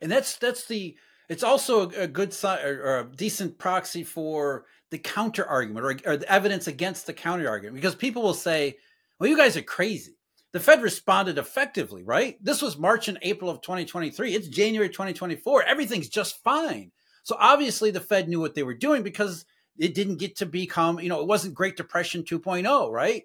And 0.00 0.10
that's 0.10 0.36
that's 0.36 0.66
the 0.66 0.96
it's 1.28 1.42
also 1.42 1.88
a, 1.90 2.06
good 2.06 2.32
sign 2.32 2.64
or, 2.64 2.98
a 2.98 3.04
decent 3.04 3.58
proxy 3.58 4.04
for 4.04 4.66
the 4.90 4.98
counter 4.98 5.46
argument 5.46 5.86
or, 5.86 6.12
or 6.12 6.16
the 6.18 6.30
evidence 6.30 6.66
against 6.66 7.06
the 7.06 7.12
counter 7.12 7.48
argument 7.48 7.76
because 7.76 7.94
people 7.94 8.22
will 8.22 8.34
say, 8.34 8.76
well, 9.18 9.30
you 9.30 9.36
guys 9.36 9.56
are 9.56 9.62
crazy. 9.62 10.16
The 10.52 10.60
Fed 10.60 10.82
responded 10.82 11.38
effectively, 11.38 12.02
right? 12.02 12.36
This 12.42 12.60
was 12.60 12.76
March 12.76 13.08
and 13.08 13.18
April 13.22 13.50
of 13.50 13.62
2023. 13.62 14.34
It's 14.34 14.48
January 14.48 14.90
2024. 14.90 15.62
Everything's 15.62 16.10
just 16.10 16.42
fine. 16.42 16.92
So 17.22 17.36
obviously 17.38 17.90
the 17.90 18.00
Fed 18.00 18.28
knew 18.28 18.40
what 18.40 18.54
they 18.54 18.62
were 18.62 18.74
doing 18.74 19.02
because 19.02 19.46
it 19.78 19.94
didn't 19.94 20.16
get 20.16 20.36
to 20.36 20.46
become, 20.46 21.00
you 21.00 21.08
know, 21.08 21.20
it 21.20 21.26
wasn't 21.26 21.54
Great 21.54 21.76
Depression 21.76 22.24
2.0, 22.24 22.90
right? 22.90 23.22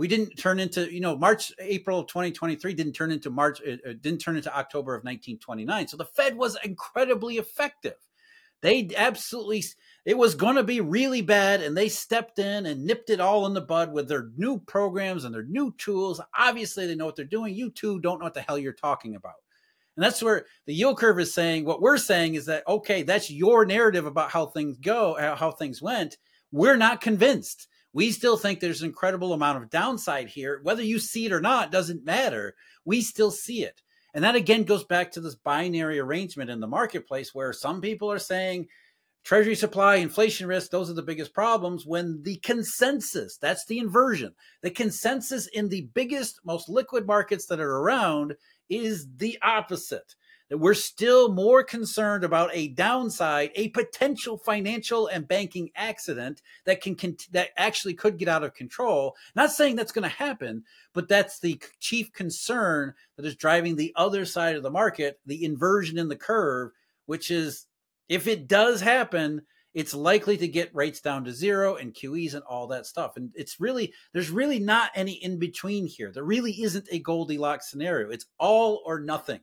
We 0.00 0.08
didn't 0.08 0.36
turn 0.36 0.58
into 0.58 0.92
you 0.92 1.00
know 1.00 1.16
march 1.16 1.52
april 1.60 2.04
2023 2.04 2.74
didn't 2.74 2.94
turn 2.94 3.10
into 3.12 3.30
march 3.30 3.60
it, 3.60 3.80
it 3.84 4.02
didn't 4.02 4.20
turn 4.20 4.36
into 4.36 4.56
october 4.56 4.94
of 4.94 5.00
1929 5.00 5.88
so 5.88 5.96
the 5.96 6.04
fed 6.04 6.36
was 6.36 6.56
incredibly 6.64 7.36
effective. 7.36 7.96
They 8.62 8.90
absolutely 8.96 9.64
it 10.04 10.16
was 10.16 10.34
going 10.34 10.56
to 10.56 10.62
be 10.62 10.80
really 10.80 11.22
bad 11.22 11.62
and 11.62 11.76
they 11.76 11.88
stepped 11.88 12.38
in 12.38 12.66
and 12.66 12.84
nipped 12.84 13.10
it 13.10 13.20
all 13.20 13.46
in 13.46 13.54
the 13.54 13.60
bud 13.60 13.92
with 13.92 14.08
their 14.08 14.28
new 14.36 14.58
programs 14.58 15.24
and 15.24 15.34
their 15.34 15.44
new 15.44 15.74
tools. 15.78 16.20
Obviously 16.38 16.86
they 16.86 16.94
know 16.94 17.06
what 17.06 17.16
they're 17.16 17.24
doing. 17.24 17.54
You 17.54 17.70
two 17.70 18.00
don't 18.00 18.18
know 18.18 18.24
what 18.24 18.34
the 18.34 18.42
hell 18.42 18.58
you're 18.58 18.72
talking 18.72 19.14
about. 19.14 19.34
And 19.96 20.04
that's 20.04 20.22
where 20.22 20.46
the 20.66 20.74
yield 20.74 20.98
curve 20.98 21.18
is 21.20 21.34
saying 21.34 21.64
what 21.64 21.82
we're 21.82 21.98
saying 21.98 22.34
is 22.34 22.46
that 22.46 22.66
okay 22.68 23.02
that's 23.02 23.30
your 23.30 23.64
narrative 23.64 24.06
about 24.06 24.30
how 24.30 24.46
things 24.46 24.78
go 24.78 25.16
how 25.18 25.50
things 25.50 25.82
went. 25.82 26.18
We're 26.52 26.76
not 26.76 27.00
convinced 27.00 27.68
we 27.92 28.12
still 28.12 28.36
think 28.36 28.60
there's 28.60 28.82
an 28.82 28.88
incredible 28.88 29.32
amount 29.32 29.62
of 29.62 29.70
downside 29.70 30.28
here. 30.28 30.60
Whether 30.62 30.82
you 30.82 30.98
see 30.98 31.26
it 31.26 31.32
or 31.32 31.40
not 31.40 31.72
doesn't 31.72 32.04
matter. 32.04 32.54
We 32.84 33.00
still 33.00 33.30
see 33.30 33.64
it. 33.64 33.82
And 34.14 34.24
that 34.24 34.36
again 34.36 34.64
goes 34.64 34.84
back 34.84 35.12
to 35.12 35.20
this 35.20 35.36
binary 35.36 35.98
arrangement 35.98 36.50
in 36.50 36.60
the 36.60 36.66
marketplace 36.66 37.34
where 37.34 37.52
some 37.52 37.80
people 37.80 38.10
are 38.10 38.18
saying 38.18 38.66
treasury 39.24 39.54
supply, 39.54 39.96
inflation 39.96 40.46
risk, 40.46 40.70
those 40.70 40.90
are 40.90 40.94
the 40.94 41.02
biggest 41.02 41.34
problems 41.34 41.84
when 41.86 42.22
the 42.22 42.36
consensus, 42.38 43.36
that's 43.36 43.66
the 43.66 43.78
inversion, 43.78 44.34
the 44.62 44.70
consensus 44.70 45.46
in 45.48 45.68
the 45.68 45.88
biggest, 45.94 46.40
most 46.44 46.68
liquid 46.68 47.06
markets 47.06 47.46
that 47.46 47.60
are 47.60 47.76
around 47.78 48.34
is 48.68 49.06
the 49.16 49.38
opposite 49.42 50.14
that 50.50 50.58
we're 50.58 50.74
still 50.74 51.32
more 51.32 51.62
concerned 51.62 52.24
about 52.24 52.50
a 52.52 52.68
downside, 52.68 53.52
a 53.54 53.68
potential 53.68 54.36
financial 54.36 55.06
and 55.06 55.26
banking 55.26 55.70
accident 55.76 56.42
that 56.66 56.82
can 56.82 56.96
that 57.30 57.50
actually 57.56 57.94
could 57.94 58.18
get 58.18 58.28
out 58.28 58.44
of 58.44 58.52
control. 58.52 59.14
Not 59.34 59.52
saying 59.52 59.76
that's 59.76 59.92
going 59.92 60.02
to 60.02 60.08
happen, 60.16 60.64
but 60.92 61.08
that's 61.08 61.38
the 61.38 61.62
chief 61.78 62.12
concern 62.12 62.94
that 63.16 63.24
is 63.24 63.36
driving 63.36 63.76
the 63.76 63.92
other 63.96 64.24
side 64.24 64.56
of 64.56 64.62
the 64.62 64.70
market, 64.70 65.20
the 65.24 65.44
inversion 65.44 65.98
in 65.98 66.08
the 66.08 66.16
curve, 66.16 66.72
which 67.06 67.30
is 67.30 67.66
if 68.08 68.26
it 68.26 68.48
does 68.48 68.80
happen, 68.80 69.42
it's 69.72 69.94
likely 69.94 70.36
to 70.36 70.48
get 70.48 70.74
rates 70.74 71.00
down 71.00 71.24
to 71.24 71.32
zero 71.32 71.76
and 71.76 71.94
QEs 71.94 72.34
and 72.34 72.42
all 72.42 72.66
that 72.66 72.86
stuff. 72.86 73.12
And 73.16 73.30
it's 73.36 73.60
really, 73.60 73.94
there's 74.12 74.30
really 74.30 74.58
not 74.58 74.90
any 74.96 75.12
in 75.12 75.38
between 75.38 75.86
here. 75.86 76.10
There 76.12 76.24
really 76.24 76.60
isn't 76.60 76.88
a 76.90 76.98
Goldilocks 76.98 77.70
scenario. 77.70 78.10
It's 78.10 78.26
all 78.36 78.82
or 78.84 78.98
nothing. 78.98 79.38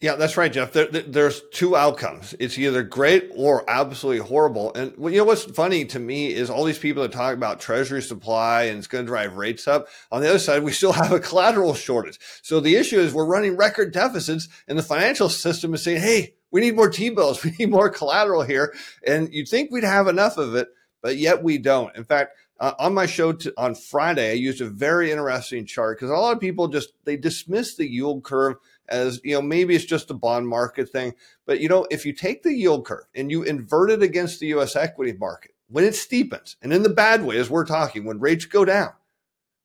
Yeah, 0.00 0.16
that's 0.16 0.36
right, 0.36 0.52
Jeff. 0.52 0.72
There, 0.72 0.86
there's 0.86 1.40
two 1.50 1.76
outcomes. 1.76 2.34
It's 2.38 2.58
either 2.58 2.82
great 2.82 3.30
or 3.34 3.64
absolutely 3.68 4.26
horrible. 4.26 4.74
And 4.74 4.92
you 4.98 5.18
know 5.18 5.24
what's 5.24 5.44
funny 5.44 5.86
to 5.86 5.98
me 5.98 6.32
is 6.34 6.50
all 6.50 6.64
these 6.64 6.78
people 6.78 7.02
that 7.02 7.12
talk 7.12 7.32
about 7.32 7.58
treasury 7.58 8.02
supply 8.02 8.64
and 8.64 8.78
it's 8.78 8.86
going 8.86 9.04
to 9.06 9.08
drive 9.08 9.36
rates 9.36 9.66
up. 9.66 9.88
On 10.12 10.20
the 10.20 10.28
other 10.28 10.38
side, 10.38 10.62
we 10.62 10.72
still 10.72 10.92
have 10.94 11.12
a 11.12 11.20
collateral 11.20 11.72
shortage. 11.74 12.18
So 12.42 12.60
the 12.60 12.76
issue 12.76 12.98
is 12.98 13.14
we're 13.14 13.24
running 13.24 13.56
record 13.56 13.92
deficits, 13.92 14.48
and 14.68 14.78
the 14.78 14.82
financial 14.82 15.30
system 15.30 15.72
is 15.72 15.82
saying, 15.82 16.02
"Hey, 16.02 16.34
we 16.50 16.60
need 16.60 16.76
more 16.76 16.90
T-bills. 16.90 17.42
We 17.44 17.52
need 17.58 17.70
more 17.70 17.88
collateral 17.88 18.42
here." 18.42 18.74
And 19.06 19.32
you'd 19.32 19.48
think 19.48 19.70
we'd 19.70 19.84
have 19.84 20.06
enough 20.06 20.36
of 20.36 20.54
it, 20.54 20.68
but 21.02 21.16
yet 21.16 21.42
we 21.42 21.56
don't. 21.56 21.96
In 21.96 22.04
fact, 22.04 22.36
uh, 22.60 22.72
on 22.78 22.94
my 22.94 23.06
show 23.06 23.32
t- 23.32 23.50
on 23.56 23.74
Friday, 23.74 24.30
I 24.30 24.34
used 24.34 24.60
a 24.60 24.68
very 24.68 25.10
interesting 25.10 25.66
chart 25.66 25.98
because 25.98 26.10
a 26.10 26.14
lot 26.14 26.34
of 26.34 26.40
people 26.40 26.68
just 26.68 26.92
they 27.04 27.16
dismiss 27.16 27.76
the 27.76 27.88
yield 27.90 28.22
curve 28.22 28.56
as 28.88 29.20
you 29.24 29.34
know 29.34 29.42
maybe 29.42 29.74
it's 29.74 29.84
just 29.84 30.10
a 30.10 30.14
bond 30.14 30.46
market 30.46 30.88
thing 30.88 31.14
but 31.46 31.60
you 31.60 31.68
know 31.68 31.86
if 31.90 32.04
you 32.04 32.12
take 32.12 32.42
the 32.42 32.52
yield 32.52 32.84
curve 32.84 33.06
and 33.14 33.30
you 33.30 33.42
invert 33.42 33.90
it 33.90 34.02
against 34.02 34.40
the 34.40 34.46
US 34.48 34.76
equity 34.76 35.12
market 35.18 35.52
when 35.68 35.84
it 35.84 35.94
steepens 35.94 36.56
and 36.62 36.72
in 36.72 36.82
the 36.82 36.88
bad 36.88 37.24
way 37.24 37.38
as 37.38 37.50
we're 37.50 37.64
talking 37.64 38.04
when 38.04 38.20
rates 38.20 38.44
go 38.44 38.64
down 38.64 38.92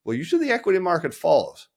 well 0.03 0.15
usually 0.15 0.45
the 0.45 0.53
equity 0.53 0.79
market 0.79 1.13
follows 1.13 1.67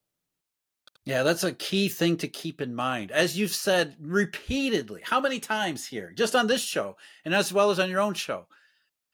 yeah, 1.05 1.25
that's 1.25 1.43
a 1.43 1.53
key 1.53 1.89
thing 1.89 2.17
to 2.19 2.29
keep 2.29 2.61
in 2.61 2.77
mind. 2.77 3.11
As 3.11 3.37
you've 3.37 3.51
said 3.51 3.97
repeatedly, 4.01 5.01
how 5.03 5.21
many 5.21 5.41
times 5.41 5.87
here, 5.87 6.13
just 6.15 6.37
on 6.37 6.47
this 6.47 6.63
show 6.63 6.97
and 7.25 7.35
as 7.35 7.53
well 7.53 7.71
as 7.71 7.81
on 7.81 7.91
your 7.91 8.01
own 8.01 8.15
show, 8.15 8.47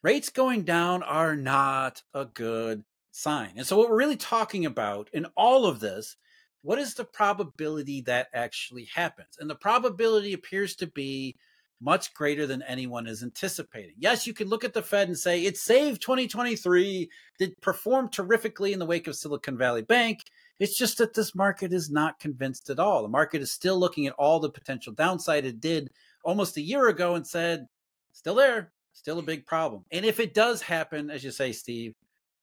rates 0.03 0.29
going 0.29 0.63
down 0.63 1.01
are 1.01 1.35
not 1.35 2.03
a 2.13 2.25
good 2.25 2.83
sign. 3.11 3.53
And 3.57 3.65
so, 3.65 3.75
what 3.75 3.89
we're 3.89 3.97
really 3.97 4.17
talking 4.17 4.65
about 4.65 5.09
in 5.13 5.25
all 5.35 5.65
of 5.65 5.79
this 5.79 6.15
what 6.61 6.79
is 6.79 6.93
the 6.93 7.05
probability 7.05 8.01
that 8.01 8.27
actually 8.33 8.85
happens? 8.85 9.37
And 9.39 9.49
the 9.49 9.55
probability 9.55 10.33
appears 10.33 10.75
to 10.77 10.87
be 10.87 11.35
much 11.81 12.13
greater 12.13 12.45
than 12.45 12.61
anyone 12.63 13.07
is 13.07 13.23
anticipating. 13.23 13.95
Yes, 13.97 14.27
you 14.27 14.33
can 14.33 14.49
look 14.49 14.65
at 14.65 14.73
the 14.73 14.81
Fed 14.81 15.07
and 15.07 15.17
say 15.17 15.43
it 15.43 15.57
saved 15.57 16.01
2023, 16.01 17.09
did 17.37 17.61
perform 17.61 18.09
terrifically 18.09 18.73
in 18.73 18.79
the 18.79 18.85
wake 18.85 19.07
of 19.07 19.15
Silicon 19.15 19.57
Valley 19.57 19.81
Bank. 19.81 20.23
It's 20.59 20.77
just 20.77 20.97
that 20.97 21.13
this 21.13 21.33
market 21.33 21.71
is 21.71 21.89
not 21.89 22.19
convinced 22.19 22.69
at 22.69 22.79
all. 22.79 23.01
The 23.01 23.07
market 23.07 23.41
is 23.41 23.51
still 23.51 23.79
looking 23.79 24.07
at 24.07 24.13
all 24.13 24.41
the 24.41 24.49
potential 24.49 24.91
downside 24.91 25.45
it 25.45 25.61
did 25.61 25.89
almost 26.25 26.57
a 26.57 26.61
year 26.61 26.89
ago 26.89 27.15
and 27.15 27.25
said, 27.25 27.67
still 28.11 28.35
there, 28.35 28.73
still 28.91 29.19
a 29.19 29.23
big 29.23 29.45
problem. 29.45 29.85
And 29.89 30.03
if 30.03 30.19
it 30.19 30.33
does 30.33 30.61
happen, 30.61 31.09
as 31.09 31.23
you 31.23 31.31
say, 31.31 31.53
Steve, 31.53 31.95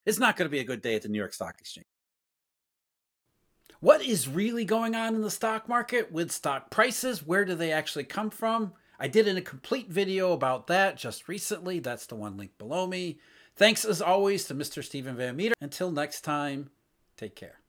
it's 0.06 0.18
not 0.18 0.36
going 0.36 0.46
to 0.46 0.52
be 0.52 0.60
a 0.60 0.64
good 0.64 0.80
day 0.80 0.94
at 0.94 1.02
the 1.02 1.08
New 1.08 1.18
York 1.18 1.34
Stock 1.34 1.56
Exchange 1.60 1.86
what 3.80 4.02
is 4.02 4.28
really 4.28 4.64
going 4.64 4.94
on 4.94 5.14
in 5.14 5.22
the 5.22 5.30
stock 5.30 5.68
market 5.68 6.10
with 6.10 6.32
stock 6.32 6.70
prices? 6.70 7.26
Where 7.26 7.44
do 7.44 7.54
they 7.54 7.72
actually 7.72 8.04
come 8.04 8.30
from? 8.30 8.72
I 8.98 9.08
did 9.08 9.26
in 9.28 9.36
a 9.36 9.42
complete 9.42 9.88
video 9.88 10.32
about 10.32 10.68
that 10.68 10.96
just 10.96 11.28
recently. 11.28 11.80
That's 11.80 12.06
the 12.06 12.14
one 12.14 12.36
link 12.36 12.56
below 12.58 12.86
me. 12.86 13.18
Thanks 13.56 13.84
as 13.84 14.02
always 14.02 14.44
to 14.44 14.54
Mr. 14.54 14.82
Stephen 14.84 15.16
Van 15.16 15.36
Metre. 15.36 15.54
Until 15.60 15.90
next 15.90 16.22
time, 16.22 16.70
take 17.16 17.34
care. 17.34 17.60